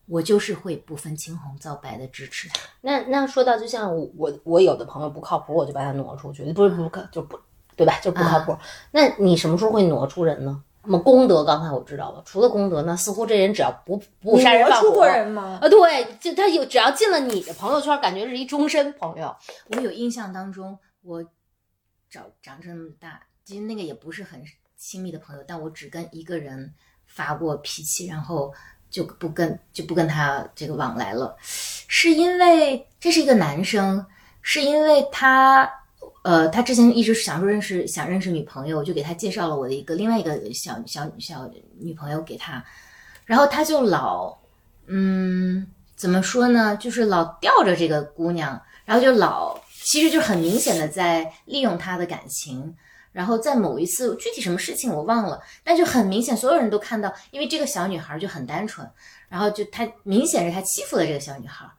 [0.07, 2.59] 我就是会不分青红皂白的支持他。
[2.81, 7.39] 那那说到就像我我我有的朋友不靠谱，我就把他挪出去，不是不靠就不
[7.75, 7.99] 对吧？
[8.03, 8.55] 就不靠谱。
[8.91, 10.61] 那你什么时候会挪出人呢？
[10.83, 15.57] 那么功德，刚才我知道了，除了功德，呢似乎这人只要不不杀人放火你挪出过人吗？
[15.59, 19.35] 啊，对，就他有只要进了你的朋友圈，感觉是一终身朋友。
[19.75, 21.23] 我有印象当中，我
[22.09, 24.43] 长长这么大，其实那个也不是很
[24.75, 26.73] 亲密的朋友，但我只跟一个人
[27.05, 28.51] 发过脾气，然后
[28.89, 34.05] 就不跟就不跟他这个往来了，是因为这是一个男生，
[34.41, 35.71] 是因为他。
[36.23, 41.47] 呃，他之前一直想说认识，想认识女朋友，就给他介绍了我的一个另外一个小小小
[41.77, 42.65] 女朋友给他，
[43.25, 44.35] 然后他就老，
[44.87, 49.55] 嗯，怎么说呢，就是老吊着这个姑娘，然后就老，
[49.85, 52.75] 其实就很明显的在利用他的感情，
[53.11, 58.89] 然后在某一次具体什么事情我忘了，但就很明显，所有人都看到，因为这个小女孩就很单纯，
[59.29, 61.69] 然后就她明显是她欺负了这个小女孩，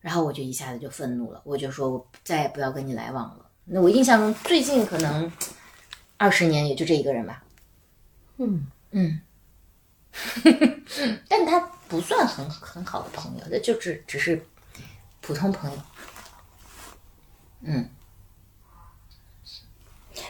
[0.00, 3.50] 然后我就一下子就愤怒了，我就说我再也不要跟你来往了。
[3.64, 5.30] 那我印象中最近可能
[6.16, 7.42] 二十年也就这一个人吧，
[8.38, 8.66] 嗯。
[8.92, 9.20] 嗯，
[11.28, 14.44] 但他不算很很好的朋友，那就只只是
[15.20, 15.76] 普通朋友。
[17.62, 17.88] 嗯，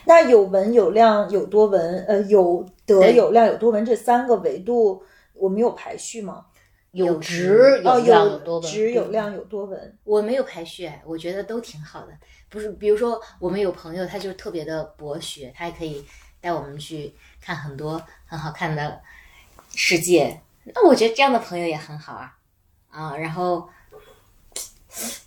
[0.05, 5.03] 那有文有量有多文，呃，有德有量有多文这三个维度，
[5.35, 6.47] 我们有排序吗？
[6.93, 9.99] 有值值哦，有量有多文，质有量有多文。
[10.03, 12.13] 我没有排序，哎我觉得都挺好的。
[12.49, 16.05] 不是，比如说我们有朋友，他就特别的博学，他还可以
[16.41, 19.01] 带我们去看很多很好看的
[19.73, 20.41] 世界。
[20.65, 22.37] 那我觉得这样的朋友也很好啊，
[22.91, 23.69] 啊，然后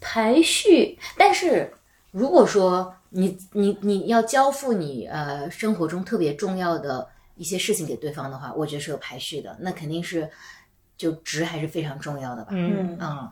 [0.01, 1.73] 排序，但是
[2.13, 10.29] 如果说你你你要交付你呃生活中特别重要的一些事情给对方的话，我觉得是有排序的，那肯定是
[10.95, 12.51] 就值还是非常重要的吧。
[12.51, 13.29] 嗯，嗯，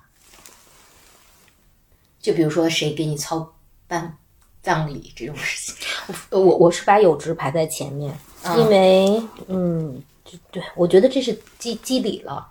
[2.19, 3.53] 就比如说谁给你操
[3.87, 4.17] 办
[4.63, 8.11] 葬礼这种事情，呃 我我是把有值排在前面，
[8.57, 12.47] 因为嗯，就对我觉得这是基基底了。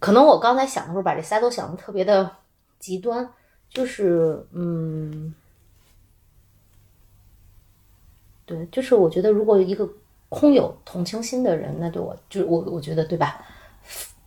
[0.00, 2.30] 可能我刚才想的时候，把这仨都想的特别的
[2.78, 3.28] 极端，
[3.76, 5.34] 就是嗯，
[8.46, 9.86] 对，就是我觉得如果一个
[10.30, 13.44] 空有同情心的人，那对我就是我我觉得对吧？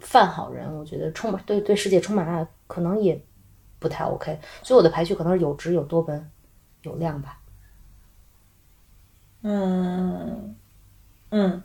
[0.01, 3.19] 犯好人，我觉得充满对对世界充满爱，可能也
[3.79, 4.39] 不太 OK。
[4.61, 6.29] 所以我的排序可能是有值、有多本、
[6.83, 7.39] 有量吧。
[9.41, 10.55] 嗯
[11.31, 11.63] 嗯，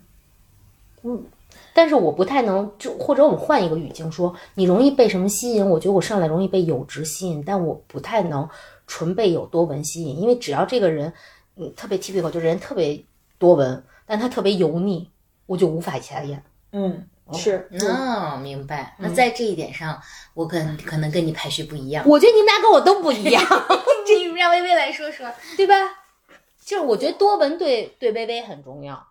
[1.73, 5.69] 但是我不太能，就或者我们换一个语境说，你容易被什么吸引？
[5.69, 8.47] 我觉得我上来容易被有值吸引，但我不太能
[8.87, 11.11] 纯被有多文吸引，因为只要这个人，
[11.57, 13.03] 嗯，特别 typical，就人特别
[13.37, 15.09] 多文，但他特别油腻，
[15.45, 16.43] 我就无法下咽。
[16.71, 18.95] 嗯，是，哦，明白。
[18.99, 19.99] 那在这一点上，
[20.33, 22.05] 我跟可能跟你排序不一样。
[22.07, 23.43] 我觉得你们俩跟我都不一样，
[24.05, 25.27] 这让微微来说说。
[25.57, 25.73] 对吧？
[26.65, 29.05] 就是我觉得多文对对微微很重要。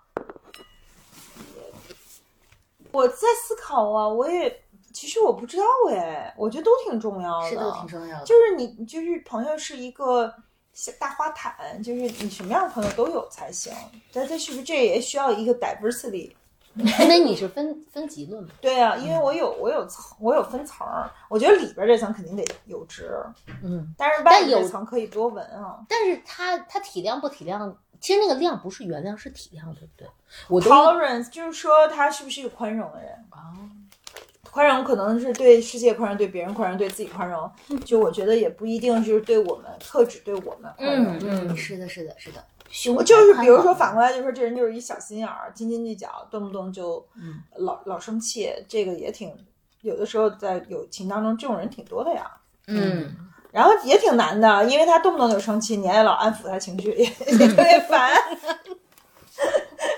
[2.94, 8.24] 我在思考啊，我也其实我不知道哎，我觉得都挺重要的，是都挺重要的。
[8.24, 10.32] 就是你就是朋友是一个
[10.72, 13.72] 小大花坛，就是你什么样的朋友都有才行。
[14.12, 16.32] 但这是不是这也需要一个 diversity？
[16.76, 23.16] 因为你是分分级论嘛，对啊，因为我有我有层，我有分层儿，我觉得里边这层肯定得有值，
[23.62, 25.78] 嗯，但是外层可以多闻啊。
[25.88, 27.72] 但是他他体谅不体谅？
[28.04, 30.06] 其实那个量不是原谅，是体谅，对不对？
[30.48, 33.10] 我 Tolerance 就是说他是不是一个宽容的人？
[33.30, 33.56] 啊，
[34.42, 37.50] 宽容可能是对世界宽容，对别人宽容，对自己宽容。
[37.82, 41.16] 就我觉得也不一定就是对我们特指对我们宽容。
[41.16, 42.44] 嗯嗯，是的，是的，是的。
[42.94, 47.02] 我就是比如说反过来，就说这人就是一小心眼儿、斤斤计较，动不动就
[47.56, 49.34] 老老生气，这个也挺
[49.80, 52.30] 有的时候在友情当中，这种人挺多的呀。
[52.66, 53.16] 嗯，
[53.54, 58.10] 然后也挺难的，因为他动不动就生气，你还老安抚他情绪，也也特别烦，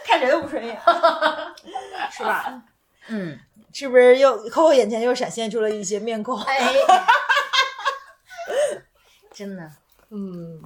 [0.05, 0.79] 看谁都不顺眼，
[2.13, 2.63] 是吧？
[3.09, 3.39] 嗯，
[3.73, 6.39] 是不是又 Coco 眼前又闪现出了一些面孔？
[6.43, 6.71] 哎，
[9.33, 9.73] 真的。
[10.11, 10.63] 嗯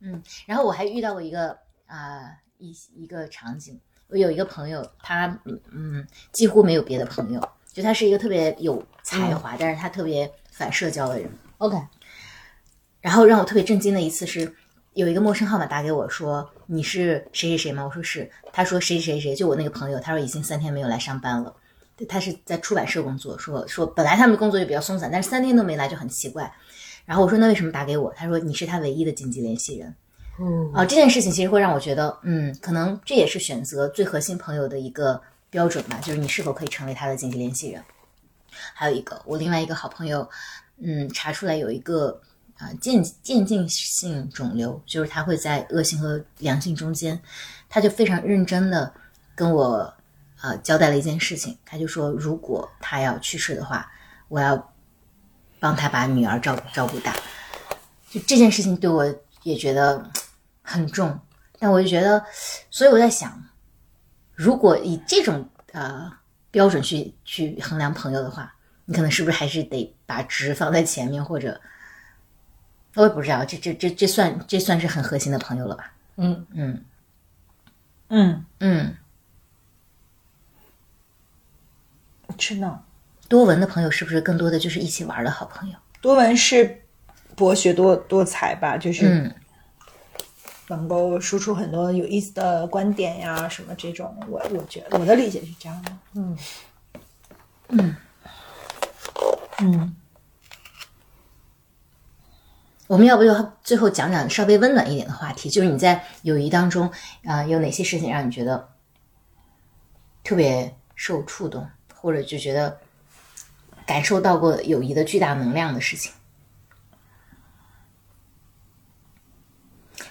[0.00, 1.56] 嗯，然后我还遇到过一个
[1.86, 7.40] 啊、一一个场景，我有一个朋友，他嗯嗯几乎没有别的朋友，
[7.72, 11.30] 就他是一个特别有才华，但是他特别反社交的人。
[11.58, 11.76] ，OK，
[13.08, 14.54] 然后让我特别震惊的一次是，
[14.92, 17.82] 有一个陌生号码打给我说你是谁谁谁吗？
[17.82, 18.30] 我说是。
[18.52, 21.50] 他说谁谁谁，就我那个朋友，他说已经三天没有来上班了。
[21.96, 26.52] 对他是在出版社工作，说说本来他们工作就比较松散，但是三天都没来就很奇怪。
[27.06, 28.12] 然后我说那为什么打给我？
[28.14, 29.94] 他说你是他唯一的紧急联系人。
[30.38, 37.82] 嗯啊、这件事情其实会让我觉得，嗯，可能这也是选择最核心朋友的一个标准吧，就是你是否可以成为他的紧急联系人。
[38.74, 40.28] 还有一个，我另外一个好朋友，
[40.76, 42.20] 嗯，查出来有一个
[42.58, 47.20] 啊、渐渐进性肿瘤，就是它会在恶性和良性中间，
[47.68, 48.92] 他就非常认真的
[49.36, 49.94] 跟我
[50.42, 53.88] 呃交代了一件事情，他就说，如果他要去世的话，
[54.26, 54.72] 我要
[55.60, 57.14] 帮他把女儿照照顾大。
[58.10, 59.06] 就这件事情对我
[59.44, 60.10] 也觉得
[60.62, 61.16] 很重，
[61.60, 62.24] 但我就觉得，
[62.70, 63.40] 所以我在想，
[64.34, 66.10] 如果以这种呃
[66.50, 68.52] 标准去去衡量朋友的话，
[68.84, 71.60] 你可能是不是还是得把值放在前面，或者
[72.98, 75.92] 我也不知道，这这这这算这算是很核心的朋友了吧？
[76.16, 76.84] 嗯嗯
[78.08, 78.96] 嗯，嗯，
[82.36, 82.82] 是的。
[83.28, 85.76] 多文的朋友是不是更多的就是一起玩的好朋友？
[86.00, 86.82] 多文是
[87.36, 89.34] 博学多多才吧，就是嗯
[90.66, 95.92] 能够输出很多有意思的观点呀，什么这种，我我觉得我的理解是这样的。
[96.14, 96.36] 嗯
[97.68, 97.96] 嗯
[99.60, 99.96] 嗯，
[102.88, 106.90] 我们要不就最后讲讲稍微温暖一点的话题，就是你在友谊当中
[107.24, 108.70] 啊、有哪些事情让你觉得
[110.24, 112.78] 特别受触动，或者就觉得
[113.86, 116.12] 感受到过友谊的巨大能量的事情？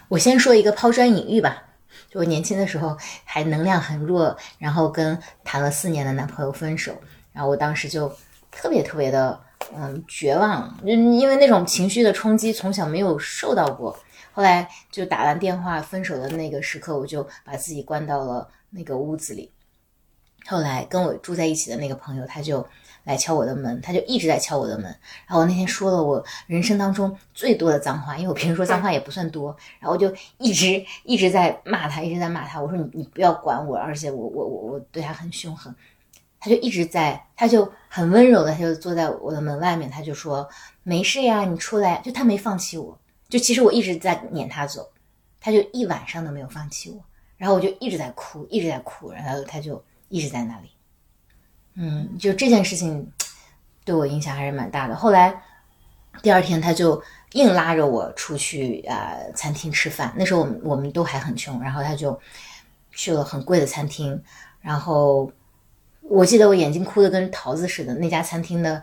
[0.07, 1.63] 我先说一个抛砖引玉吧。
[2.09, 6.95] 就我年轻的时候还能量很弱，然后跟谈了四年的男朋友分手，
[7.33, 8.15] 然后我当时就
[8.51, 9.41] 特别特别的
[9.75, 13.97] 嗯绝望，嗯，因为那种情绪的冲击从小没有受到过。
[14.31, 19.51] 后来就打完电话分手的那个时刻，我就把自己关到了那个屋子里。
[20.45, 22.65] 后来跟我住在一起的那个朋友，他就
[23.03, 24.85] 来敲我的门，他就一直在敲我的门。
[25.25, 32.61] 然后我那天说了我人生当中最多的脏话，因为我平时说脏话也不算多，然后我就一直一直在骂他，一直在骂他。
[32.61, 35.75] 我说你你不要管我，而且我我我我对他很凶狠。
[36.39, 40.47] 他就一直在，他就很温柔的，他就坐在我的门外面，他就说
[40.83, 42.01] 没事呀，你出来。
[42.03, 42.97] 就他没放弃我，
[43.29, 44.89] 就其实我一直在撵他走，
[45.39, 47.03] 他就一晚上都没有放弃我。
[47.37, 50.71] 然后我就一直在哭，一直在哭，然后他就一直在那里。
[51.75, 53.11] 嗯，就这件事情
[53.85, 54.95] 对我影响还是蛮大的。
[54.95, 55.39] 后来
[56.23, 56.99] 第二天他就
[57.33, 62.19] 硬拉着我出去啊、餐厅吃饭，那时候我们我们都还很穷，然后他就
[62.91, 64.19] 去了很贵的餐厅，
[64.59, 65.31] 然后
[66.09, 67.93] 我记得我眼睛哭的跟桃子似的。
[67.95, 68.81] 那家餐厅的，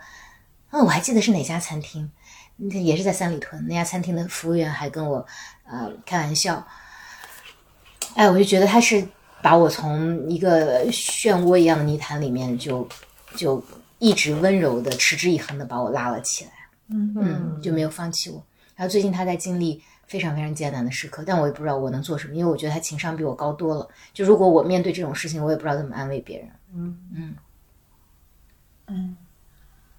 [0.71, 2.11] 啊，我还记得是哪家餐厅，
[2.57, 3.67] 那也是在三里屯。
[3.67, 5.27] 那家餐厅的服务员还跟我
[5.67, 6.67] 呃开玩笑，
[8.15, 9.07] 哎，我就觉得他是
[9.43, 12.87] 把我从一个漩涡一样的泥潭里面就
[13.35, 13.63] 就
[13.99, 16.51] 一直温柔的、持之以恒的把我拉了起来，
[16.91, 18.43] 嗯，就没有放弃我。
[18.77, 23.89] 然后最近他在经历非常非常艰难的时刻，但我也不知道我能做什么，因为我觉得他情商比我高多了。
[24.13, 26.49] 就如果我面对这种事情，我也不知道怎么安慰别人。
[26.75, 26.99] 嗯。
[27.15, 27.37] 嗯。
[28.87, 29.17] 嗯，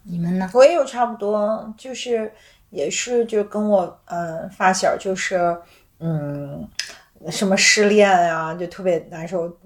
[0.03, 0.49] 你们呢？
[0.53, 2.31] 我也有差不多，就是
[2.69, 5.57] 也是就跟我呃发小就是
[5.99, 6.67] 嗯
[7.31, 9.57] 什么失恋啊，就特别难受，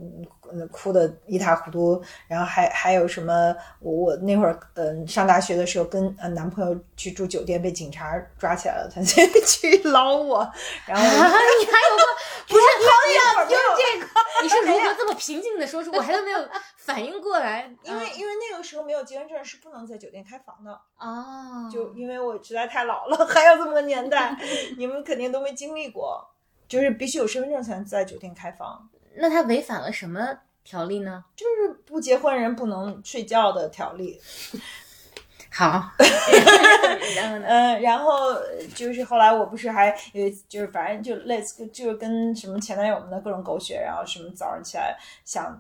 [0.54, 2.02] 嗯哭的一塌糊涂。
[2.28, 10.40] 然后还还有什么，我我那会儿嗯上大学的时候跟呃男朋友去住酒店被警察抓起来了，他 先去捞我，
[10.86, 12.04] 然后啊，你还有个
[12.48, 14.08] 不是好呀就这个，
[14.44, 15.92] 你是如何这么平静的说出？
[15.92, 16.40] 我还都没有
[16.78, 24.36] 反应过来，因为因为那个时候没有结婚证是不能在酒店开房的，哦，就因为我实在太老了，还有这么个年代，
[24.78, 26.26] 你们肯定都没经历过，
[26.68, 28.90] 就是必须有身份证才能在酒店开房，
[29.20, 30.28] 那他违反了什么
[30.64, 31.24] 条例呢？
[31.36, 34.20] 就是不结婚人不能睡觉的条例。
[35.52, 35.92] 好，
[37.18, 37.46] 然后呢？
[37.48, 38.36] 嗯，然后
[38.76, 44.96] 就是后来我不是还有就是反正就类似就是跟什么前男友们的各种狗血，然后什么早上起来
[45.26, 45.60] 想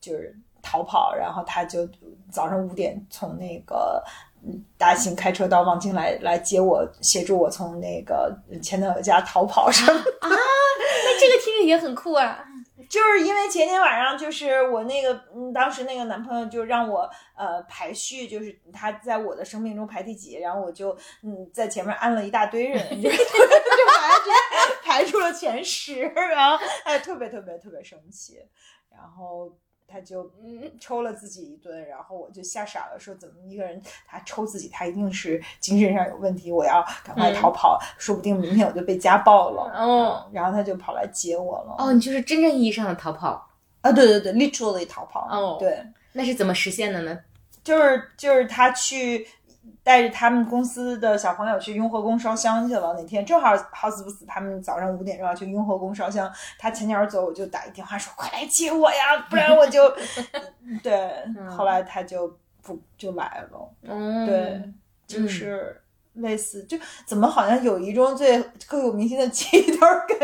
[0.00, 1.86] 就是逃跑，然后他就
[2.30, 4.02] 早上五点从那个
[4.46, 10.28] 嗯大兴开车到望京来来接我，协助我从那个前男友家逃跑什么啊。
[10.30, 12.44] 那这个听着也很酷啊。
[12.88, 23.16] 就是因为前天晚上，就是我那个，嗯，当时那个男朋友就让我呃排序，就是他在我的生命中排第几，然后我就嗯在前面按了一大堆人，就 就
[23.86, 28.38] 把他直接排出了前十，然后哎特别特别特别生气，
[28.90, 29.56] 然后
[29.86, 43.48] 他就嗯抽了自己一顿，然后我就吓傻了，说怎么一个人他抽自己，他一定是精神上有问题，我要赶快逃跑，说不定明天我就被家暴了，哦然后他就跑来接我了，哦，你就是真正意义上的逃跑，
[43.82, 45.28] 啊，对对对，literally 逃跑。
[45.30, 47.18] 哦对，那是怎么实现的呢？
[47.62, 49.26] 就是就是他去
[49.82, 52.94] 带着他们公司的小朋友去雍和宫烧香去了。
[52.96, 59.94] 那天正好好死不死，他们早上五点钟要去雍和宫烧香，他前脚走，我就打一电话说快来接我呀，不然我就
[60.82, 61.10] 对。
[61.50, 63.70] 后来他就不就来了。
[63.82, 64.72] 嗯，对，
[65.06, 65.80] 就是
[66.14, 70.18] 类似，就怎么好像友谊中最刻骨铭心的记忆都是跟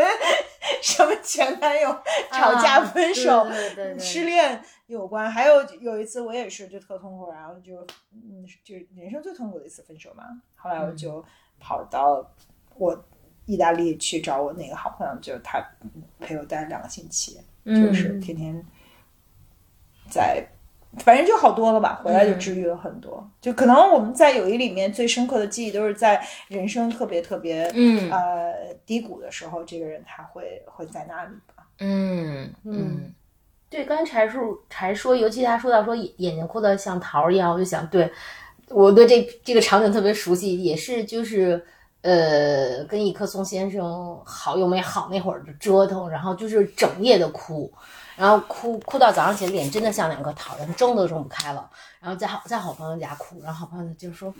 [0.81, 1.89] 什么前男友
[2.31, 3.45] 吵架、分手、
[3.99, 5.29] 失恋有关。
[5.29, 10.23] 还有有一次我也是就特痛苦，然后就嗯，就人生最痛苦的一次分手嘛。
[10.55, 11.23] 后来嗯我就
[11.59, 12.25] 跑到
[12.75, 13.05] 我
[13.45, 15.61] 意大利去找我那个好朋友，就他
[16.19, 18.65] 陪我待了两个星期，就是嗯天天
[20.09, 20.47] 在。
[20.99, 23.25] 反正就好多了吧，回来就治愈了很多。
[23.39, 31.65] 就可能我们在友谊里面最深刻的记忆，都是在人生特别特别嗯呃低谷的时候，这个人他会会在那里吧。
[31.79, 33.13] 嗯嗯
[33.69, 38.11] 对，刚才柴叔柴说，尤其他说到说眼眼睛哭得像桃儿一样，我就想，对
[38.67, 41.65] 我对这这个场景特别熟悉，也是就是
[42.01, 47.71] 呃，跟一棵松先生好又没好那会儿的折腾，然后就是整夜的哭，
[48.15, 51.69] 然后哭哭到早上起来，脸真的像两个桃儿，睁都睁不开了，
[51.99, 54.33] 然后在好在好朋友家哭，然后好朋友就说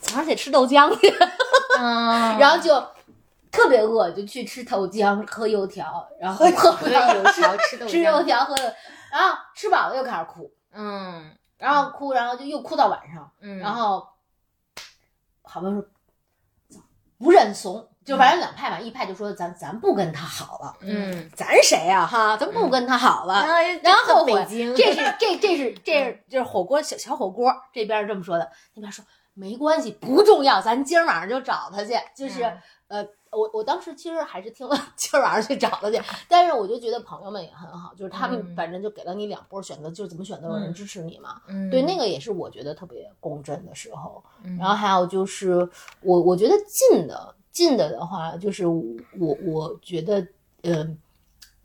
[0.00, 0.90] 早上得吃豆浆。
[0.98, 1.14] 去，
[1.78, 2.74] 嗯，然后就
[3.50, 8.54] 特别饿，就去吃豆浆、喝油条，然后喝喝油条 吃豆吃油，条喝，
[9.10, 14.08] 然后吃饱了又开始哭，嗯然后哭，然后就又哭到晚上，嗯，然后
[15.42, 15.88] 好朋友说
[17.18, 23.44] 不认怂，就反正两派嘛，一派就说咱咱不跟他好了，嗯，咱谁呀、哈，咱不跟他好了，
[23.82, 29.04] 然后后悔北京，这是这 这是这是就是火锅小小火锅这边是这么说的，那边说
[29.34, 32.42] 没关系，不重要，咱今儿晚上就找他去，就是、
[32.88, 33.06] 呃。
[33.32, 35.98] 我我当时其实还是听了今儿晚上去找他去，
[36.28, 38.54] 但是我就觉得朋友们也很好，就是他们嗯。
[38.54, 41.40] 反正就给了你两波选择，就是怎么选都有人支持你嘛。
[41.48, 41.70] 嗯。
[41.70, 44.22] 对，那个也是我觉得特别共振的时候。
[44.44, 44.58] 嗯。
[44.58, 45.66] 然后还有就是
[46.02, 50.26] 我我觉得近的近的的话，就是我我觉得
[50.62, 50.88] 呃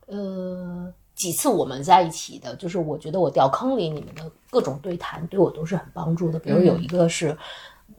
[0.06, 6.38] 呃几次我们在一起的，就是我觉得我掉坑里，你们的各种对谈对我都是很帮助的。
[6.38, 7.36] 比如有一个是、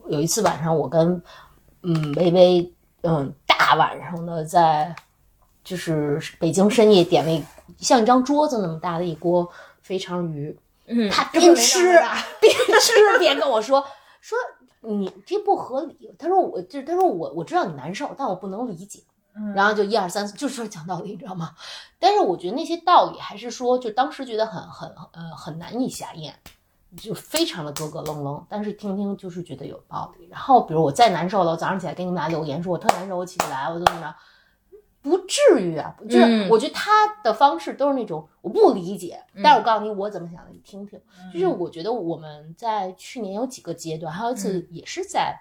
[0.07, 1.21] 有一次晚上我跟
[1.81, 4.95] 嗯微微嗯大晚上的在
[5.63, 7.43] 就是北京深夜点了一
[7.77, 9.49] 像一张桌子那么大的一锅
[9.81, 10.57] 肥肠鱼，
[10.87, 13.83] 嗯他边吃那么大边吃边跟我说
[14.21, 14.37] 说
[14.81, 16.13] 你这不合理。
[16.17, 19.03] 他说我就是他说我我知道你难受，但我不能理解。
[19.35, 21.53] 嗯然后就一二三四，就是说讲道理，你知道吗？
[21.99, 26.33] 但是我觉得那些道理还是说，就当时觉得很很呃很难以下咽，
[26.97, 28.45] 就非常的咯咯楞楞。
[28.49, 30.27] 但是听听就是觉得有道理。
[30.29, 34.15] 然后比如我再难受了，我早上起来给你们俩留言说我特难受，我起不来，我怎么着？
[35.09, 36.47] 不至于啊，就是嗯。
[36.49, 40.99] 我觉得他的方式都是那种我不理解，但是我告诉你我怎么想的，你听听。
[41.33, 45.35] 就是我觉得我们在去年有几个阶段，还有一次也是在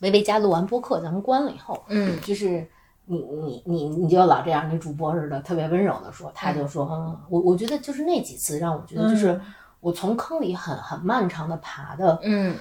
[0.00, 2.20] 微微家录完播客，咱们关了以后，嗯。
[2.20, 2.66] 就是
[3.06, 9.40] 你你你你就老这样，那主播似的，特别温柔的说，他就说，嗯，我我觉得就是那几次让我觉得，就是
[9.80, 12.56] 我从坑里很很漫长的爬的嗯。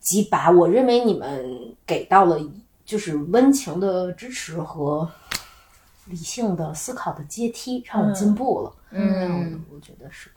[0.00, 2.36] 几把，我认为你们给到了
[2.84, 5.08] 就是温情的支持和
[6.12, 8.76] 理性的思考的阶梯，让我进步了。
[8.90, 10.30] 嗯，我觉得是，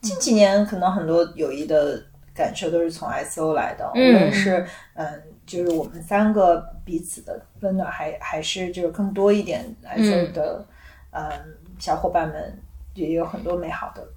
[0.00, 2.02] 近几年可能很多友谊的
[2.34, 10.66] 感受都是从 SO 来的，无嗯论是嗯，就是我们三个彼此的温暖，还还是就是更多一点 SO 的
[11.10, 11.30] 嗯
[11.78, 12.58] 小伙伴们
[12.94, 14.08] 也有很多美好的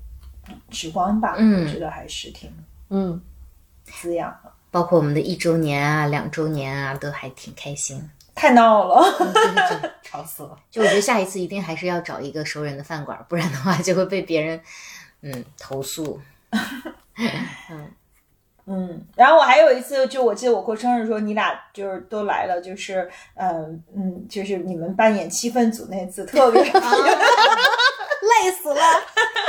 [0.69, 1.65] 时光吧，嗯。
[1.65, 2.49] 我觉得还是挺
[2.89, 3.21] 嗯，
[3.83, 4.51] 滋养的。
[4.71, 8.09] 包括我们的一周年啊、两周年啊，都还挺开心。
[8.35, 9.03] 太闹了，
[10.03, 10.55] 吵死了。
[10.69, 14.61] 就我觉得下一次一定还是要找一个熟人的饭馆，不然的话就会被别人
[15.23, 16.19] 嗯投诉。
[18.67, 26.71] 嗯，然后我还有一次，就我记得我过生日的时候，你俩就是都来了，就是嗯嗯，就是你们扮演气氛组那次特别累
[28.51, 28.81] 死了，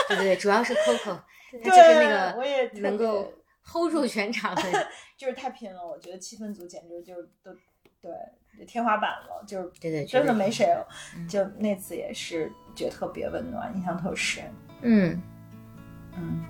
[0.09, 1.19] 对对对，主要是 Coco，
[1.65, 3.33] 他，就是那个我也能够
[3.65, 4.63] hold 住全场的。
[5.17, 7.51] 就是太拼了，我觉得气氛组简直就都
[8.03, 8.13] 对
[8.65, 10.87] 天花板了，就是对对，真的没谁了。
[11.29, 14.45] 就那次也是觉得特别温暖，印象特深。
[14.83, 15.21] 嗯
[16.17, 16.45] 嗯，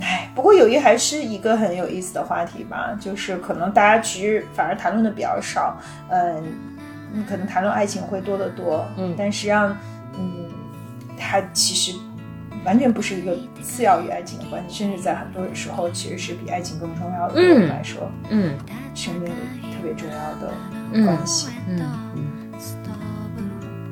[0.00, 5.78] 哎，不过友谊还是一个很有意思的话题吧，就是可能大家其实反而谈论的比较少，
[6.10, 6.44] 嗯，
[7.12, 9.76] 嗯可能谈论爱情会多得多，嗯但实际上，
[10.18, 10.50] 嗯，
[11.16, 11.98] 它其实
[12.64, 18.54] 完全不是一个次要于爱情的关系，甚至在很多时候其实是比爱情更重要的，对我们来说，嗯。
[18.96, 20.54] 生命里特别重要的
[20.92, 21.48] 嗯关系。
[21.68, 21.82] 嗯，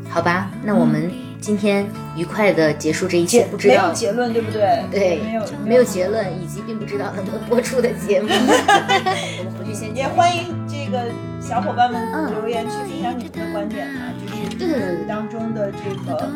[0.08, 1.84] 好吧，那我们今天
[2.16, 3.88] 愉快的结束这一切没不知道。
[3.88, 4.84] 有结论，对不对？
[4.92, 16.30] 对没有没有结论，以及并不知道能不能播出的节目，我们回去先也欢迎这个小伙伴们嗯留言去分享你们的观点啊，就是对对对对当中的这个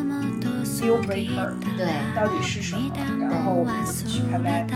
[0.81, 4.67] deal breaker 对到底是什么，然后我们怎么去看待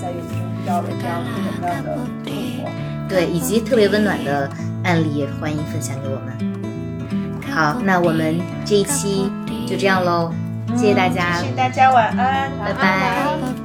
[0.00, 2.68] 在游戏中遇到的这样各种各样的困惑。
[3.08, 4.48] 对，以及特别温暖的
[4.84, 7.50] 案例也欢迎分享给我们。
[7.52, 9.28] 好，那我们这一期
[9.66, 10.32] 就这样喽，
[10.76, 13.59] 谢谢大家谢，谢大家，晚安，拜拜。